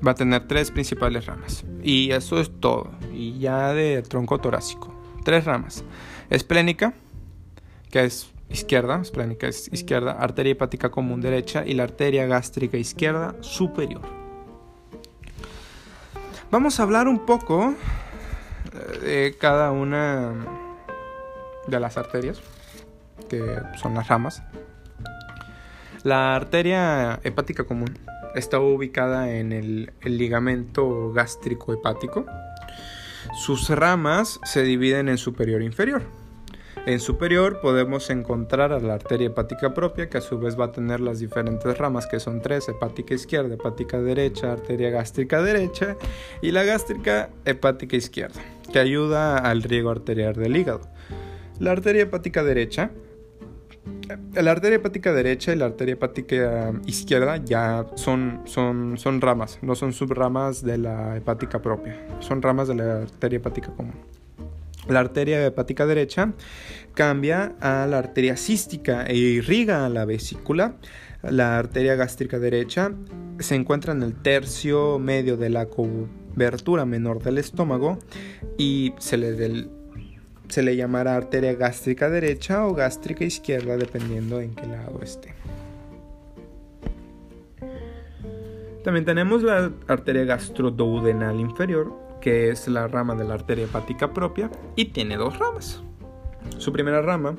va 0.05 0.11
a 0.11 0.15
tener 0.17 0.49
tres 0.49 0.73
principales 0.73 1.27
ramas. 1.27 1.65
Y 1.85 2.11
eso 2.11 2.41
es 2.41 2.51
todo. 2.59 2.91
Y 3.13 3.39
ya 3.39 3.73
de 3.73 4.03
tronco 4.03 4.39
torácico. 4.39 4.93
Tres 5.25 5.45
ramas. 5.45 5.85
Esplénica, 6.31 6.95
que 7.93 8.07
es 8.07 8.29
izquierda, 8.51 9.01
esplénica 9.01 9.47
izquierda, 9.47 10.15
arteria 10.19 10.51
hepática 10.51 10.91
común 10.91 11.21
derecha 11.21 11.65
y 11.65 11.75
la 11.75 11.85
arteria 11.85 12.27
gástrica 12.27 12.77
izquierda 12.77 13.37
superior. 13.41 14.16
Vamos 16.51 16.79
a 16.79 16.85
hablar 16.85 17.09
un 17.09 17.27
poco 17.27 17.75
eh, 18.73 18.99
de 19.01 19.37
cada 19.37 19.73
una 19.73 20.33
de 21.67 21.81
las 21.81 21.97
arterias, 21.97 22.41
que 23.29 23.43
son 23.77 23.95
las 23.95 24.07
ramas. 24.07 24.43
La 26.05 26.37
arteria 26.37 27.19
hepática 27.25 27.65
común 27.65 27.99
está 28.37 28.61
ubicada 28.61 29.33
en 29.33 29.53
el, 29.53 29.93
el 30.03 30.19
ligamento 30.19 31.13
gástrico 31.13 31.73
hepático. 31.73 32.27
Sus 33.45 33.69
ramas 33.69 34.39
se 34.45 34.63
dividen 34.63 35.09
en 35.09 35.19
superior 35.19 35.63
e 35.63 35.65
inferior. 35.65 36.03
En 36.87 37.01
superior 37.01 37.59
podemos 37.61 38.11
encontrar 38.11 38.73
a 38.73 38.79
la 38.79 38.95
arteria 38.95 39.27
hepática 39.27 39.75
propia, 39.75 40.09
que 40.09 40.19
a 40.19 40.21
su 40.21 40.39
vez 40.39 40.59
va 40.59 40.67
a 40.67 40.73
tener 40.73 41.01
las 41.01 41.19
diferentes 41.19 41.77
ramas, 41.77 42.07
que 42.07 42.21
son 42.21 42.41
tres, 42.41 42.69
hepática 42.69 43.13
izquierda, 43.13 43.55
hepática 43.55 44.01
derecha, 44.01 44.53
arteria 44.53 44.91
gástrica 44.91 45.43
derecha 45.43 45.97
y 46.43 46.53
la 46.53 46.63
gástrica 46.63 47.31
hepática 47.45 47.97
izquierda, 47.97 48.41
que 48.73 48.79
ayuda 48.79 49.37
al 49.39 49.65
riego 49.65 49.91
arterial 49.91 50.35
del 50.35 50.57
hígado. 50.57 50.83
La 51.59 51.73
arteria 51.73 52.03
hepática 52.03 52.45
derecha 52.45 52.93
la 54.35 54.53
arteria 54.53 54.77
hepática 54.77 55.13
derecha 55.13 55.53
y 55.53 55.57
la 55.57 55.65
arteria 55.65 55.95
hepática 55.95 56.73
izquierda 56.87 57.39
ya 57.39 57.87
son, 57.97 58.43
son, 58.45 58.97
son 58.97 59.21
ramas, 59.21 59.59
no 59.63 59.75
son 59.75 59.93
subramas 59.93 60.63
de 60.63 60.79
la 60.79 61.17
hepática 61.17 61.61
propia, 61.61 61.97
son 62.21 62.43
ramas 62.43 62.69
de 62.69 62.77
la 62.77 62.99
arteria 63.03 63.39
hepática 63.39 63.73
común. 63.73 63.95
La 64.89 65.01
arteria 65.01 65.45
hepática 65.45 65.85
derecha 65.87 66.33
cambia 66.95 67.57
a 67.61 67.87
la 67.87 67.99
arteria 67.99 68.37
cística 68.37 69.05
e 69.05 69.17
irriga 69.17 69.89
la 69.89 70.05
vesícula. 70.05 70.77
La 71.23 71.59
arteria 71.59 71.97
gástrica 71.97 72.39
derecha 72.39 72.93
se 73.41 73.57
encuentra 73.57 73.93
en 73.93 74.03
el 74.03 74.15
tercio 74.15 74.99
medio 74.99 75.37
de 75.37 75.51
la 75.51 75.67
cobertura 75.67 76.87
menor 76.87 77.23
del 77.23 77.39
estómago 77.39 77.99
y 78.57 78.95
se 78.99 79.17
le, 79.17 79.69
se 80.49 80.63
le 80.63 80.77
llamará 80.77 81.17
arteria 81.17 81.55
gástrica 81.55 82.09
derecha 82.09 82.65
o 82.67 82.75
gástrica 82.75 83.25
izquierda 83.25 83.77
dependiendo 83.77 84.41
en 84.41 84.55
qué 84.55 84.67
lado 84.67 85.01
esté. 85.03 85.35
También 88.85 89.05
tenemos 89.05 89.43
la 89.43 89.73
arteria 89.89 90.25
gastroduodenal 90.25 91.41
inferior 91.41 92.06
que 92.27 92.51
es 92.51 92.67
la 92.67 92.89
rama 92.89 93.15
de 93.15 93.23
la 93.23 93.35
arteria 93.35 93.67
hepática 93.67 94.13
propia, 94.13 94.51
y 94.75 94.87
tiene 94.87 95.17
dos 95.17 95.39
ramas. 95.39 95.85
Su 96.59 96.73
primera 96.73 97.01
rama, 97.01 97.37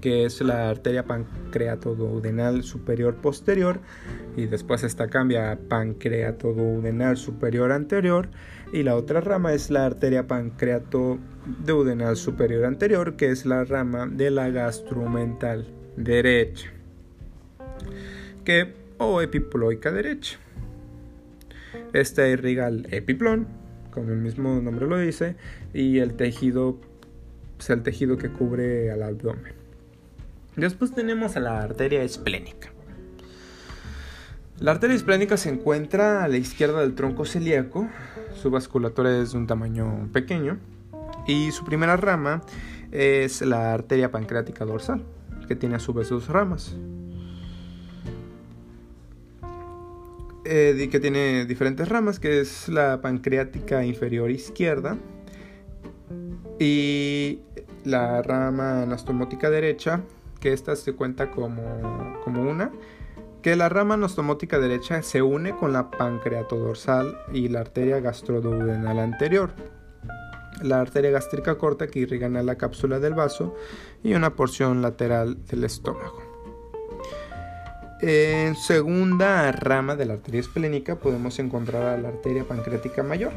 que 0.00 0.24
es 0.24 0.40
la 0.40 0.70
arteria 0.70 1.04
pancreatoduodenal 1.04 2.62
superior 2.62 3.16
posterior, 3.16 3.80
y 4.38 4.46
después 4.46 4.82
esta 4.82 5.08
cambia 5.08 5.52
a 5.52 5.56
pancreatoduodenal 5.56 7.18
superior 7.18 7.70
anterior, 7.70 8.30
y 8.72 8.82
la 8.82 8.96
otra 8.96 9.20
rama 9.20 9.52
es 9.52 9.70
la 9.70 9.84
arteria 9.84 10.26
pancreatoduodenal 10.26 12.16
superior 12.16 12.64
anterior, 12.64 13.16
que 13.16 13.32
es 13.32 13.44
la 13.44 13.64
rama 13.64 14.06
de 14.06 14.30
la 14.30 14.48
gastromental 14.48 15.66
derecha, 15.98 16.72
que 18.46 18.72
o 18.96 19.20
epiploica 19.20 19.92
derecha. 19.92 20.38
Esta 21.92 22.26
irriga 22.26 22.68
el 22.68 22.88
epiplón 22.90 23.59
como 23.90 24.10
el 24.10 24.18
mismo 24.18 24.60
nombre 24.60 24.86
lo 24.86 24.98
dice, 24.98 25.36
y 25.74 25.98
el 25.98 26.14
tejido, 26.14 26.78
pues 27.56 27.70
el 27.70 27.82
tejido 27.82 28.16
que 28.16 28.30
cubre 28.30 28.90
al 28.90 29.02
abdomen. 29.02 29.52
Después 30.56 30.92
tenemos 30.92 31.36
a 31.36 31.40
la 31.40 31.60
arteria 31.62 32.02
esplénica. 32.02 32.70
La 34.58 34.72
arteria 34.72 34.96
esplénica 34.96 35.36
se 35.36 35.48
encuentra 35.48 36.22
a 36.22 36.28
la 36.28 36.36
izquierda 36.36 36.80
del 36.80 36.94
tronco 36.94 37.24
celíaco, 37.24 37.88
su 38.34 38.50
vasculatura 38.50 39.18
es 39.18 39.32
de 39.32 39.38
un 39.38 39.46
tamaño 39.46 40.08
pequeño, 40.12 40.58
Y 41.26 41.50
su 41.52 41.64
primera 41.64 41.96
rama 41.96 42.42
es 42.90 43.40
la 43.42 43.72
arteria 43.72 44.10
pancreática 44.10 44.64
dorsal, 44.64 45.02
que 45.46 45.54
tiene 45.54 45.76
a 45.76 45.78
su 45.78 45.92
vez 45.92 46.08
dos 46.08 46.28
ramas. 46.28 46.76
Eh, 50.52 50.88
que 50.90 50.98
tiene 50.98 51.44
diferentes 51.44 51.88
ramas, 51.88 52.18
que 52.18 52.40
es 52.40 52.68
la 52.68 53.00
pancreática 53.00 53.84
inferior 53.84 54.32
izquierda 54.32 54.98
y 56.58 57.38
la 57.84 58.20
rama 58.22 58.82
anastomótica 58.82 59.48
derecha, 59.48 60.00
que 60.40 60.52
esta 60.52 60.74
se 60.74 60.94
cuenta 60.94 61.30
como, 61.30 61.62
como 62.24 62.50
una, 62.50 62.72
que 63.42 63.54
la 63.54 63.68
rama 63.68 63.94
anastomótica 63.94 64.58
derecha 64.58 65.02
se 65.02 65.22
une 65.22 65.54
con 65.54 65.72
la 65.72 65.88
pancreatodorsal 65.88 67.16
y 67.32 67.46
la 67.46 67.60
arteria 67.60 68.00
gastroduodenal 68.00 68.98
anterior, 68.98 69.52
la 70.62 70.80
arteria 70.80 71.12
gástrica 71.12 71.58
corta 71.58 71.86
que 71.86 72.00
irriga 72.00 72.28
la 72.28 72.56
cápsula 72.56 72.98
del 72.98 73.14
vaso 73.14 73.54
y 74.02 74.14
una 74.14 74.34
porción 74.34 74.82
lateral 74.82 75.46
del 75.46 75.62
estómago. 75.62 76.29
En 78.02 78.56
segunda 78.56 79.52
rama 79.52 79.94
de 79.94 80.06
la 80.06 80.14
arteria 80.14 80.40
esplénica 80.40 80.96
podemos 80.96 81.38
encontrar 81.38 81.82
a 81.84 81.98
la 81.98 82.08
arteria 82.08 82.44
pancreática 82.44 83.02
mayor, 83.02 83.32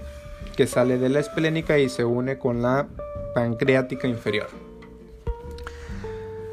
que 0.55 0.67
sale 0.67 0.97
de 0.97 1.09
la 1.09 1.19
esplénica 1.19 1.79
y 1.79 1.89
se 1.89 2.05
une 2.05 2.37
con 2.37 2.61
la 2.61 2.87
pancreática 3.35 4.07
inferior. 4.07 4.47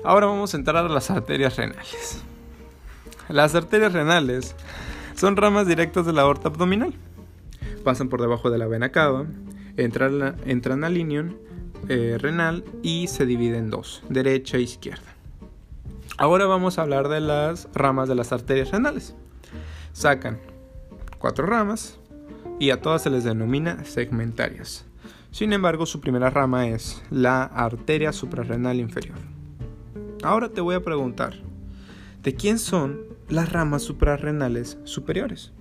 Ahora 0.03 0.27
vamos 0.27 0.55
a 0.55 0.57
entrar 0.57 0.85
a 0.85 0.89
las 0.89 1.11
arterias 1.11 1.57
renales. 1.57 2.23
Las 3.29 3.55
arterias 3.55 3.93
renales 3.93 4.57
son 5.15 5.37
ramas 5.37 5.69
directas 5.69 6.05
de 6.05 6.13
la 6.13 6.23
aorta 6.23 6.49
abdominal. 6.49 6.95
Pasan 7.85 8.09
por 8.09 8.21
debajo 8.21 8.51
de 8.51 8.59
la 8.59 8.67
vena 8.67 8.91
cava, 8.91 9.27
entran, 9.77 10.85
al 10.85 10.97
ilion 10.97 11.39
eh, 11.89 12.17
renal 12.19 12.65
y 12.83 13.07
se 13.07 13.25
dividen 13.25 13.65
en 13.65 13.71
dos, 13.71 14.03
derecha 14.09 14.57
e 14.57 14.63
izquierda. 14.63 15.20
Ahora 16.19 16.47
vamos 16.47 16.79
a 16.79 16.83
hablar 16.83 17.09
de 17.09 17.21
las 17.21 17.69
ramas 17.75 18.09
de 18.09 18.15
las 18.15 18.33
arterias 18.33 18.71
renales. 18.71 19.15
Sacan 19.93 20.39
cuatro 21.19 21.47
ramas 21.47 21.99
y 22.59 22.71
a 22.71 22.81
todas 22.81 23.03
se 23.03 23.11
les 23.11 23.25
denomina 23.25 23.85
segmentarias. 23.85 24.85
Sin 25.31 25.53
embargo, 25.53 25.87
su 25.87 26.01
primera 26.01 26.29
rama 26.29 26.69
es 26.69 27.03
la 27.11 27.45
arteria 27.45 28.13
suprarrenal 28.13 28.81
inferior. 28.81 29.19
Ahora 30.23 30.51
te 30.51 30.61
voy 30.61 30.75
a 30.75 30.83
preguntar, 30.83 31.35
¿de 32.23 32.35
quién 32.35 32.59
son 32.59 33.01
las 33.29 33.53
ramas 33.53 33.83
suprarrenales 33.83 34.79
superiores? 34.85 35.53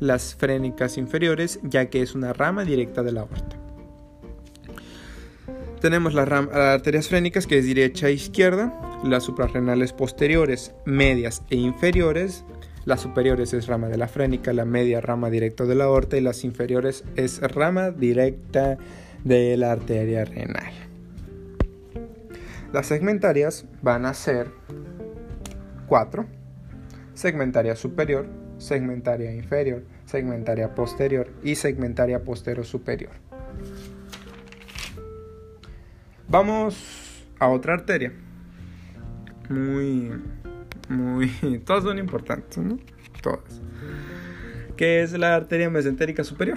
Las 0.00 0.34
frénicas 0.34 0.98
inferiores, 0.98 1.60
ya 1.62 1.88
que 1.88 2.02
es 2.02 2.14
una 2.14 2.32
rama 2.32 2.64
directa 2.64 3.02
de 3.02 3.12
la 3.12 3.20
aorta. 3.20 3.61
Tenemos 5.82 6.14
las, 6.14 6.30
arterias 6.30 7.08
frénicas, 7.08 7.48
que 7.48 7.58
es 7.58 7.66
derecha 7.66 8.06
e 8.06 8.12
izquierda, 8.12 8.72
las 9.02 9.24
suprarrenales 9.24 9.92
posteriores, 9.92 10.72
medias 10.84 11.42
e 11.50 11.56
inferiores, 11.56 12.44
las 12.84 13.00
superiores 13.00 13.52
es 13.52 13.66
rama 13.66 13.88
de 13.88 13.96
la 13.96 14.06
frénica, 14.06 14.52
la 14.52 14.64
media 14.64 15.00
rama 15.00 15.28
directa 15.28 15.64
de 15.64 15.74
la 15.74 15.84
aorta 15.84 16.16
y 16.16 16.20
las 16.20 16.44
inferiores 16.44 17.02
es 17.16 17.40
rama 17.40 17.90
directa 17.90 18.78
de 19.24 19.56
la 19.56 19.72
arteria 19.72 20.24
renal. 20.24 20.72
Las 22.72 22.86
segmentarias 22.86 23.64
van 23.82 24.06
a 24.06 24.14
ser 24.14 24.52
cuatro. 25.88 26.26
Segmentaria 27.14 27.74
superior, 27.74 28.28
segmentaria 28.58 29.34
inferior, 29.34 29.82
segmentaria 30.04 30.76
posterior 30.76 31.28
y 31.42 31.56
segmentaria 31.56 32.22
posterior 32.22 32.64
superior. 32.64 33.31
Vamos 36.32 37.26
a 37.38 37.48
otra 37.48 37.74
arteria. 37.74 38.10
Muy, 39.50 40.10
muy, 40.88 41.28
todas 41.66 41.84
son 41.84 41.98
importantes, 41.98 42.56
¿no? 42.56 42.78
Todas. 43.20 43.60
Que 44.74 45.02
es 45.02 45.12
la 45.12 45.34
arteria 45.34 45.68
mesentérica 45.68 46.24
superior. 46.24 46.56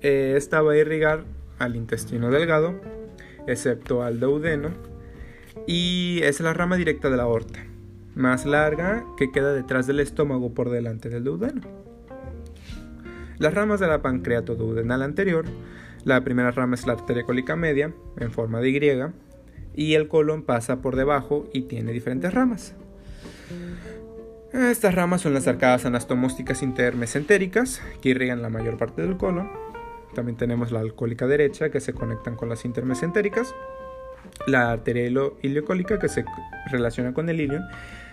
Eh, 0.00 0.32
esta 0.34 0.62
va 0.62 0.72
a 0.72 0.76
irrigar 0.78 1.24
al 1.58 1.76
intestino 1.76 2.30
delgado, 2.30 2.80
excepto 3.46 4.02
al 4.02 4.18
duodeno, 4.18 4.70
y 5.66 6.20
es 6.22 6.40
la 6.40 6.54
rama 6.54 6.78
directa 6.78 7.10
de 7.10 7.18
la 7.18 7.24
aorta, 7.24 7.60
más 8.14 8.46
larga 8.46 9.04
que 9.18 9.30
queda 9.30 9.52
detrás 9.52 9.86
del 9.86 10.00
estómago 10.00 10.54
por 10.54 10.70
delante 10.70 11.10
del 11.10 11.24
duodeno. 11.24 11.60
Las 13.36 13.52
ramas 13.52 13.78
de 13.78 13.88
la 13.88 14.00
pancreato 14.00 14.54
duodenal 14.54 15.02
anterior 15.02 15.44
la 16.04 16.22
primera 16.22 16.50
rama 16.50 16.74
es 16.74 16.86
la 16.86 16.94
arteria 16.94 17.24
cólica 17.24 17.56
media, 17.56 17.92
en 18.18 18.30
forma 18.30 18.60
de 18.60 18.70
Y, 18.70 18.80
y 19.74 19.94
el 19.94 20.08
colon 20.08 20.42
pasa 20.42 20.80
por 20.80 20.96
debajo 20.96 21.48
y 21.52 21.62
tiene 21.62 21.92
diferentes 21.92 22.32
ramas. 22.32 22.74
Estas 24.52 24.94
ramas 24.94 25.20
son 25.20 25.34
las 25.34 25.46
arcadas 25.46 25.86
anastomósticas 25.86 26.62
intermesentéricas, 26.62 27.80
que 28.00 28.10
irrigan 28.10 28.42
la 28.42 28.48
mayor 28.48 28.76
parte 28.78 29.02
del 29.02 29.16
colon. 29.16 29.48
También 30.14 30.36
tenemos 30.36 30.72
la 30.72 30.80
alcohólica 30.80 31.26
derecha, 31.28 31.70
que 31.70 31.80
se 31.80 31.92
conectan 31.92 32.34
con 32.34 32.48
las 32.48 32.64
intermesentéricas. 32.64 33.54
La 34.46 34.72
arteria 34.72 35.06
iliocólica, 35.42 36.00
que 36.00 36.08
se 36.08 36.24
relaciona 36.70 37.14
con 37.14 37.28
el 37.28 37.40
ilion. 37.40 37.62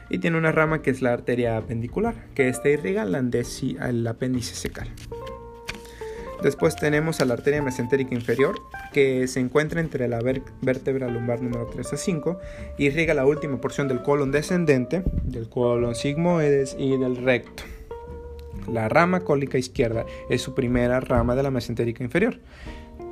Y 0.10 0.20
tiene 0.20 0.38
una 0.38 0.52
rama 0.52 0.82
que 0.82 0.92
es 0.92 1.02
la 1.02 1.14
arteria 1.14 1.58
apendicular, 1.58 2.14
que 2.36 2.50
esta 2.50 2.70
irriga 2.70 3.04
el 3.04 4.08
apéndice 4.08 4.56
secal. 4.56 4.88
Después 6.44 6.76
tenemos 6.76 7.20
a 7.20 7.26
la 7.26 7.34
arteria 7.34 7.64
mesentérica 7.64 8.14
inferior, 8.14 8.62
que 8.94 9.28
se 9.28 9.40
encuentra 9.40 9.82
entre 9.82 10.08
la 10.08 10.20
vértebra 10.62 11.08
lumbar 11.08 11.42
número 11.42 11.66
3 11.66 11.94
a 11.94 11.98
5 11.98 12.40
y 12.78 12.92
riega 12.92 13.16
la 13.16 13.26
última 13.26 13.60
porción 13.60 13.88
del 13.88 14.04
colon 14.04 14.32
descendente, 14.32 15.04
del 15.24 15.50
colon 15.50 15.96
sigmoides 15.96 16.76
y 16.78 16.96
del 16.98 17.18
recto. 17.18 17.64
La 18.72 18.88
rama 18.88 19.22
cólica 19.22 19.58
izquierda 19.58 20.06
es 20.30 20.42
su 20.42 20.54
primera 20.54 21.00
rama 21.00 21.36
de 21.36 21.44
la 21.44 21.52
mesentérica 21.52 22.04
inferior. 22.04 22.40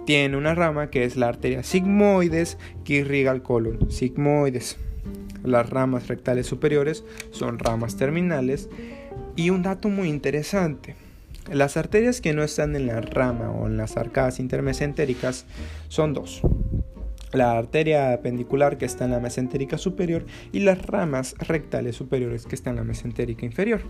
Tiene 0.05 0.37
una 0.37 0.53
rama 0.53 0.91
que 0.91 1.03
es 1.03 1.15
la 1.15 1.27
arteria 1.27 1.63
sigmoides 1.63 2.59
que 2.83 2.95
irriga 2.97 3.31
el 3.31 3.41
colon 3.41 3.89
sigmoides. 3.89 4.77
Las 5.43 5.67
ramas 5.69 6.07
rectales 6.07 6.45
superiores 6.45 7.03
son 7.31 7.57
ramas 7.57 7.97
terminales 7.97 8.69
y 9.35 9.49
un 9.49 9.63
dato 9.63 9.89
muy 9.89 10.09
interesante 10.09 10.95
las 11.51 11.77
arterias 11.77 12.21
que 12.21 12.33
no 12.33 12.43
están 12.43 12.75
en 12.75 12.87
la 12.87 13.01
rama 13.01 13.51
o 13.51 13.67
en 13.67 13.77
las 13.77 13.97
arcadas 13.97 14.39
intermesentéricas 14.39 15.45
son 15.87 16.13
dos. 16.13 16.41
La 17.33 17.57
arteria 17.57 18.13
apendicular 18.13 18.77
que 18.77 18.85
está 18.85 19.05
en 19.05 19.11
la 19.11 19.19
mesentérica 19.19 19.77
superior 19.77 20.25
y 20.51 20.61
las 20.61 20.81
ramas 20.85 21.35
rectales 21.39 21.95
superiores 21.95 22.45
que 22.45 22.55
están 22.55 22.71
en 22.71 22.77
la 22.77 22.83
mesentérica 22.83 23.45
inferior. 23.45 23.81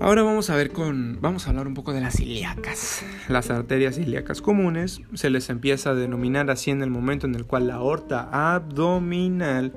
Ahora 0.00 0.22
vamos 0.22 0.50
a 0.50 0.56
ver 0.56 0.72
con 0.72 1.20
vamos 1.20 1.46
a 1.46 1.50
hablar 1.50 1.68
un 1.68 1.74
poco 1.74 1.92
de 1.92 2.00
las 2.00 2.18
ilíacas. 2.18 3.04
Las 3.28 3.50
arterias 3.50 3.98
ilíacas 3.98 4.42
comunes 4.42 5.00
se 5.14 5.30
les 5.30 5.48
empieza 5.48 5.90
a 5.90 5.94
denominar 5.94 6.50
así 6.50 6.70
en 6.70 6.82
el 6.82 6.90
momento 6.90 7.26
en 7.26 7.34
el 7.36 7.44
cual 7.44 7.68
la 7.68 7.74
aorta 7.74 8.28
abdominal 8.54 9.72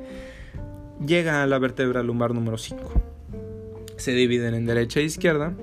llega 1.05 1.43
a 1.43 1.47
la 1.47 1.59
vértebra 1.59 2.01
lumbar 2.01 2.33
número 2.33 2.57
5 2.57 3.14
se 3.97 4.11
dividen 4.11 4.53
en 4.53 4.65
derecha 4.65 4.99
e 4.99 5.03
izquierda. 5.03 5.53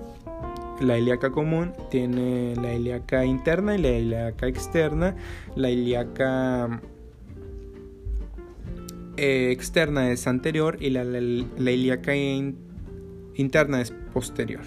La 0.80 0.98
ilíaca 0.98 1.30
común 1.30 1.72
tiene 1.90 2.56
la 2.56 2.74
ilíaca 2.74 3.24
interna 3.24 3.76
y 3.76 3.78
la 3.78 3.90
ilíaca 3.90 4.48
externa. 4.48 5.14
La 5.54 5.70
ilíaca 5.70 6.80
eh, 9.16 9.50
externa 9.52 10.10
es 10.10 10.26
anterior 10.26 10.78
y 10.80 10.90
la, 10.90 11.04
ilíaca 11.04 12.14
interna 12.16 13.80
es 13.80 13.92
posterior. 14.12 14.62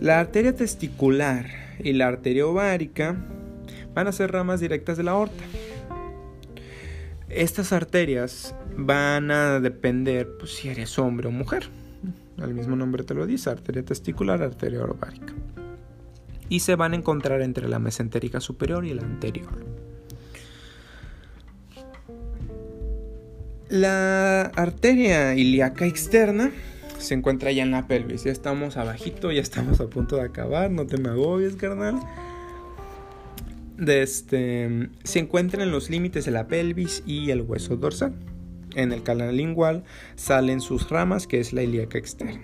La 0.00 0.18
arteria 0.18 0.54
testicular 0.54 1.46
y 1.78 1.92
la 1.92 2.08
arteria 2.08 2.46
ovárica 2.46 3.16
van 3.94 4.08
a 4.08 4.12
ser 4.12 4.32
ramas 4.32 4.60
directas 4.60 4.96
de 4.96 5.02
la 5.04 5.12
aorta. 5.12 5.44
Estas 7.28 7.72
arterias 7.72 8.54
van 8.76 9.30
a 9.30 9.60
depender 9.60 10.28
pues, 10.38 10.54
si 10.54 10.68
eres 10.68 10.98
hombre 10.98 11.28
o 11.28 11.30
mujer. 11.30 11.68
El 12.38 12.54
mismo 12.54 12.74
nombre 12.76 13.04
te 13.04 13.14
lo 13.14 13.26
dice, 13.26 13.50
arteria 13.50 13.84
testicular, 13.84 14.42
arteria 14.42 14.84
ovárica. 14.84 15.32
Y 16.48 16.60
se 16.60 16.74
van 16.74 16.92
a 16.92 16.96
encontrar 16.96 17.42
entre 17.42 17.68
la 17.68 17.78
mesentérica 17.78 18.40
superior 18.40 18.84
y 18.84 18.92
la 18.92 19.02
anterior. 19.02 19.64
La 23.68 24.42
arteria 24.42 25.34
ilíaca 25.34 25.86
externa 25.86 26.50
se 26.98 27.14
encuentra 27.14 27.50
ya 27.52 27.62
en 27.62 27.70
la 27.70 27.86
pelvis. 27.86 28.24
Ya 28.24 28.32
estamos 28.32 28.76
abajito, 28.76 29.32
ya 29.32 29.40
estamos 29.40 29.80
a 29.80 29.86
punto 29.86 30.16
de 30.16 30.22
acabar. 30.22 30.70
No 30.70 30.86
te 30.86 30.98
me 30.98 31.08
agobies, 31.08 31.56
carnal. 31.56 32.00
Este, 33.78 34.90
se 35.02 35.18
encuentra 35.18 35.62
en 35.62 35.70
los 35.70 35.90
límites 35.90 36.24
de 36.24 36.30
la 36.30 36.46
pelvis 36.46 37.02
y 37.06 37.30
el 37.30 37.42
hueso 37.42 37.76
dorsal. 37.76 38.14
En 38.74 38.92
el 38.92 39.02
canal 39.02 39.36
lingual 39.36 39.84
salen 40.16 40.60
sus 40.60 40.90
ramas, 40.90 41.26
que 41.26 41.40
es 41.40 41.52
la 41.52 41.62
ilíaca 41.62 41.98
externa. 41.98 42.42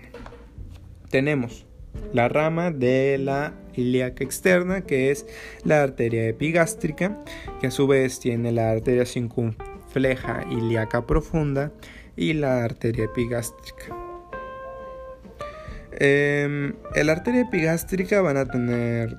Tenemos 1.11 1.67
la 2.13 2.29
rama 2.29 2.71
de 2.71 3.19
la 3.19 3.53
ilíaca 3.75 4.25
externa, 4.25 4.83
que 4.83 5.11
es 5.11 5.27
la 5.65 5.83
arteria 5.83 6.27
epigástrica, 6.29 7.19
que 7.61 7.69
a 7.69 7.71
su 7.71 7.87
vez 7.87 8.21
tiene 8.21 8.53
la 8.53 8.71
arteria 8.71 9.07
circunfleja 9.07 10.45
ilíaca 10.51 11.07
profunda 11.07 11.73
y 12.17 12.35
la 12.35 12.65
arteria 12.65 13.05
epigástrica. 13.05 13.97
Eh, 15.93 16.73
la 16.95 17.13
arteria 17.13 17.43
epigástrica 17.43 18.21
van 18.23 18.37
a 18.37 18.47
tener 18.47 19.19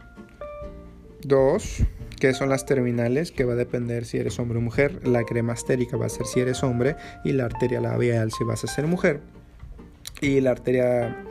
dos, 1.22 1.84
que 2.22 2.34
son 2.36 2.50
las 2.50 2.68
terminales, 2.68 3.32
que 3.32 3.46
va 3.46 3.54
a 3.54 3.56
depender 3.56 4.06
si 4.06 4.20
eres 4.20 4.38
hombre 4.38 4.60
o 4.60 4.62
mujer. 4.62 5.08
La 5.08 5.24
cremastérica 5.24 5.98
va 5.98 6.06
a 6.06 6.10
ser 6.10 6.28
si 6.28 6.40
eres 6.40 6.62
hombre 6.62 6.96
y 7.24 7.32
la 7.32 7.46
arteria 7.46 7.82
labial 7.82 8.32
si 8.32 8.44
vas 8.44 8.64
a 8.64 8.68
ser 8.68 8.86
mujer. 8.86 9.22
Y 10.22 10.40
la 10.40 10.52
arteria 10.52 11.26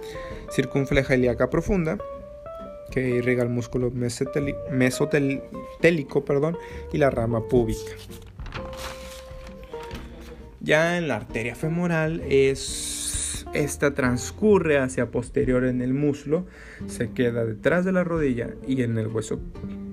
circunfleja 0.50 1.14
ilíaca 1.14 1.48
profunda, 1.48 1.96
que 2.90 3.08
irriga 3.08 3.44
el 3.44 3.50
músculo 3.50 3.92
mesotélico 4.72 6.24
perdón, 6.24 6.58
y 6.92 6.98
la 6.98 7.10
rama 7.10 7.46
púbica. 7.46 7.92
Ya 10.58 10.98
en 10.98 11.06
la 11.06 11.14
arteria 11.14 11.54
femoral 11.54 12.20
es 12.28 13.46
esta 13.54 13.94
transcurre 13.94 14.78
hacia 14.78 15.12
posterior 15.12 15.64
en 15.64 15.82
el 15.82 15.94
muslo, 15.94 16.46
se 16.88 17.12
queda 17.12 17.44
detrás 17.44 17.84
de 17.84 17.92
la 17.92 18.02
rodilla 18.02 18.48
y 18.66 18.82
en 18.82 18.98
el 18.98 19.06
hueso 19.06 19.38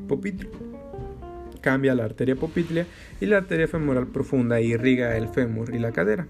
popitleo. 0.08 0.66
Cambia 1.68 1.95
la 1.95 2.05
arteria 2.05 2.38
popitlea 2.38 2.86
y 3.20 3.26
la 3.26 3.39
arteria 3.39 3.68
femoral 3.68 4.07
profunda 4.07 4.61
irriga 4.61 5.18
el 5.18 5.28
fémur 5.28 5.76
y 5.76 5.80
la 5.80 5.91
cadera. 5.91 6.26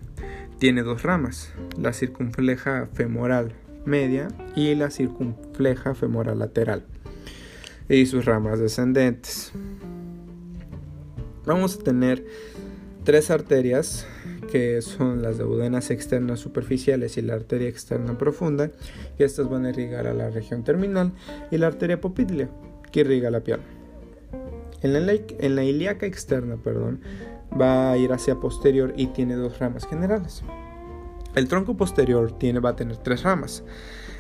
Tiene 0.58 0.82
dos 0.82 1.04
ramas, 1.04 1.54
la 1.80 1.94
circunfleja 1.94 2.90
femoral 2.96 3.54
media 3.86 4.30
y 4.56 4.74
la 4.74 4.90
circunfleja 4.90 5.94
femoral 5.94 6.40
lateral 6.40 6.86
y 7.88 8.08
sus 8.08 8.26
ramas 8.26 8.60
descendentes. 8.60 9.52
Vamos 11.46 11.76
a 11.76 11.84
tener 11.84 12.26
tres 13.04 13.30
arterias 13.30 14.08
que 14.52 14.82
son 14.82 15.22
las 15.22 15.38
duodenas 15.38 15.92
externas 15.92 16.40
superficiales 16.40 17.16
y 17.18 17.22
la 17.22 17.36
arteria 17.36 17.70
externa 17.70 18.18
profunda, 18.18 18.72
y 19.20 19.24
estas 19.24 19.48
van 19.48 19.68
a 19.68 19.70
irrigar 19.70 20.08
a 20.08 20.16
la 20.16 20.32
región 20.32 20.64
terminal, 20.64 21.12
y 21.52 21.60
la 21.60 21.68
arteria 21.68 22.02
popitlea, 22.02 22.50
que 22.92 23.02
irriga 23.02 23.30
la 23.30 23.42
pierna. 23.42 23.77
En 24.82 25.56
la, 25.56 25.64
ilíaca 25.64 26.06
externa, 26.06 26.58
perdón, 26.58 27.02
va 27.60 27.92
a 27.92 27.98
ir 27.98 28.12
hacia 28.14 28.36
posterior 28.36 28.94
y 28.96 29.08
tiene 29.08 29.36
dos 29.36 29.58
ramas 29.60 29.88
generales. 29.88 30.44
El 31.36 31.48
tronco 31.48 31.76
posterior 31.78 32.32
tiene, 32.38 32.60
va 32.60 32.72
a 32.72 32.76
tener 32.76 32.98
tres 32.98 33.24
ramas. 33.24 33.64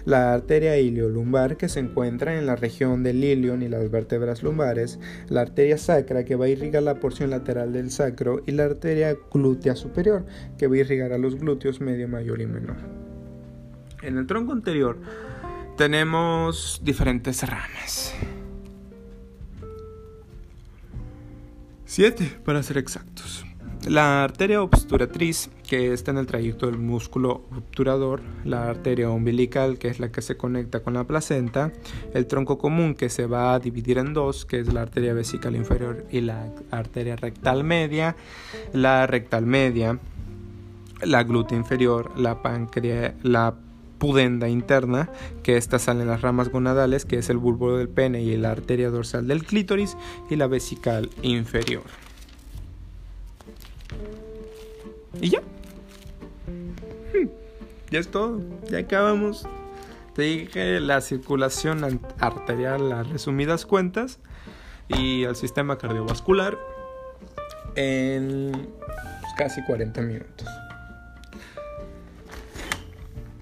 La 0.05 0.33
arteria 0.33 0.77
iliolumbar 0.77 1.57
que 1.57 1.67
se 1.67 1.79
encuentra 1.79 2.37
en 2.37 2.45
la 2.45 2.55
región 2.55 3.03
del 3.03 3.23
ilion 3.23 3.61
y 3.61 3.67
las 3.67 3.91
vértebras 3.91 4.41
lumbares, 4.41 4.99
la 5.27 5.41
arteria 5.41 5.77
sacra 5.77 6.23
que 6.23 6.35
va 6.35 6.45
a 6.45 6.49
irrigar 6.49 6.83
la 6.83 6.99
porción 6.99 7.29
lateral 7.29 7.73
del 7.73 7.91
sacro 7.91 8.41
y 8.45 8.51
la 8.51 8.65
arteria 8.65 9.17
glútea 9.33 9.75
superior 9.75 10.25
que 10.57 10.67
va 10.67 10.75
a 10.75 10.79
irrigar 10.79 11.11
a 11.11 11.17
los 11.17 11.35
glúteos 11.35 11.81
medio, 11.81 12.07
mayor 12.07 12.39
y 12.41 12.47
menor. 12.47 12.77
En 14.01 14.17
el 14.17 14.27
tronco 14.27 14.53
anterior 14.53 14.97
tenemos 15.75 16.79
diferentes 16.83 17.41
ramas. 17.47 18.13
Siete 21.87 22.29
para 22.43 22.61
ser 22.63 22.77
exactos. 22.77 23.45
La 23.87 24.25
arteria 24.25 24.61
obturatriz, 24.61 25.49
que 25.65 25.93
está 25.93 26.11
en 26.11 26.17
el 26.17 26.25
trayecto 26.25 26.65
del 26.65 26.77
músculo 26.77 27.45
obturador, 27.55 28.21
la 28.43 28.69
arteria 28.69 29.09
umbilical, 29.09 29.77
que 29.77 29.87
es 29.87 30.01
la 30.01 30.11
que 30.11 30.21
se 30.21 30.35
conecta 30.35 30.81
con 30.81 30.95
la 30.95 31.05
placenta, 31.05 31.71
el 32.13 32.27
tronco 32.27 32.57
común, 32.57 32.93
que 32.93 33.07
se 33.07 33.25
va 33.25 33.53
a 33.53 33.59
dividir 33.59 33.99
en 33.99 34.13
dos, 34.13 34.45
que 34.45 34.59
es 34.59 34.73
la 34.73 34.81
arteria 34.81 35.13
vesical 35.13 35.55
inferior 35.55 36.05
y 36.11 36.19
la 36.19 36.51
arteria 36.71 37.15
rectal 37.15 37.63
media, 37.63 38.17
la 38.73 39.07
rectal 39.07 39.45
media, 39.45 39.97
la 41.01 41.23
glútea 41.23 41.57
inferior, 41.57 42.19
la 42.19 42.41
páncreas, 42.41 43.13
la 43.23 43.55
pudenda 43.97 44.47
interna, 44.49 45.09
que 45.43 45.57
esta 45.57 45.79
sale 45.79 46.01
en 46.01 46.07
las 46.07 46.21
ramas 46.21 46.49
gonadales, 46.49 47.05
que 47.05 47.17
es 47.17 47.29
el 47.29 47.37
bulbo 47.37 47.77
del 47.77 47.89
pene 47.89 48.21
y 48.21 48.35
la 48.37 48.51
arteria 48.51 48.89
dorsal 48.89 49.27
del 49.27 49.43
clítoris, 49.43 49.97
y 50.29 50.35
la 50.35 50.47
vesical 50.47 51.09
inferior. 51.21 51.83
Y 55.21 55.29
ya. 55.29 55.41
Hmm, 56.47 57.27
ya 57.91 57.99
es 57.99 58.09
todo. 58.09 58.41
Ya 58.69 58.79
acabamos. 58.79 59.47
Te 60.15 60.23
dije 60.23 60.79
la 60.79 61.01
circulación 61.01 62.01
arterial 62.19 62.91
a 62.91 63.03
resumidas 63.03 63.65
cuentas 63.65 64.19
y 64.87 65.23
el 65.23 65.35
sistema 65.35 65.77
cardiovascular 65.77 66.57
en 67.75 68.51
pues, 68.79 69.33
casi 69.37 69.63
40 69.63 70.01
minutos. 70.01 70.47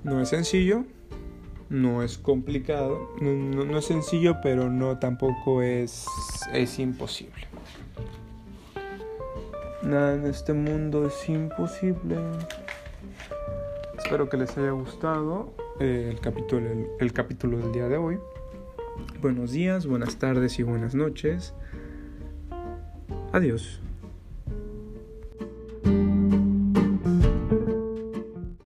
No 0.05 0.21
es 0.21 0.29
sencillo, 0.29 0.85
no 1.67 2.03
es 2.03 2.19
complicado, 2.19 3.09
no, 3.19 3.75
es 3.75 3.85
sencillo, 3.85 4.35
pero 4.43 4.69
no 4.69 4.99
tampoco 4.99 5.63
es, 5.63 6.05
es 6.53 6.77
imposible. 6.77 7.47
Nada 9.81 10.13
en 10.13 10.27
este 10.27 10.53
mundo 10.53 11.07
es 11.07 11.27
imposible. 11.27 12.17
Espero 13.97 14.29
que 14.29 14.37
les 14.37 14.55
haya 14.59 14.69
gustado 14.69 15.55
eh, 15.79 16.09
el, 16.11 16.19
capítulo, 16.19 16.69
el 16.99 17.11
capítulo 17.11 17.57
del 17.57 17.71
día 17.71 17.87
de 17.87 17.97
hoy. 17.97 18.19
Buenos 19.23 19.53
días, 19.53 19.87
buenas 19.87 20.17
tardes 20.17 20.59
y 20.59 20.63
buenas 20.63 20.93
noches. 20.93 21.55
Adiós. 23.31 23.81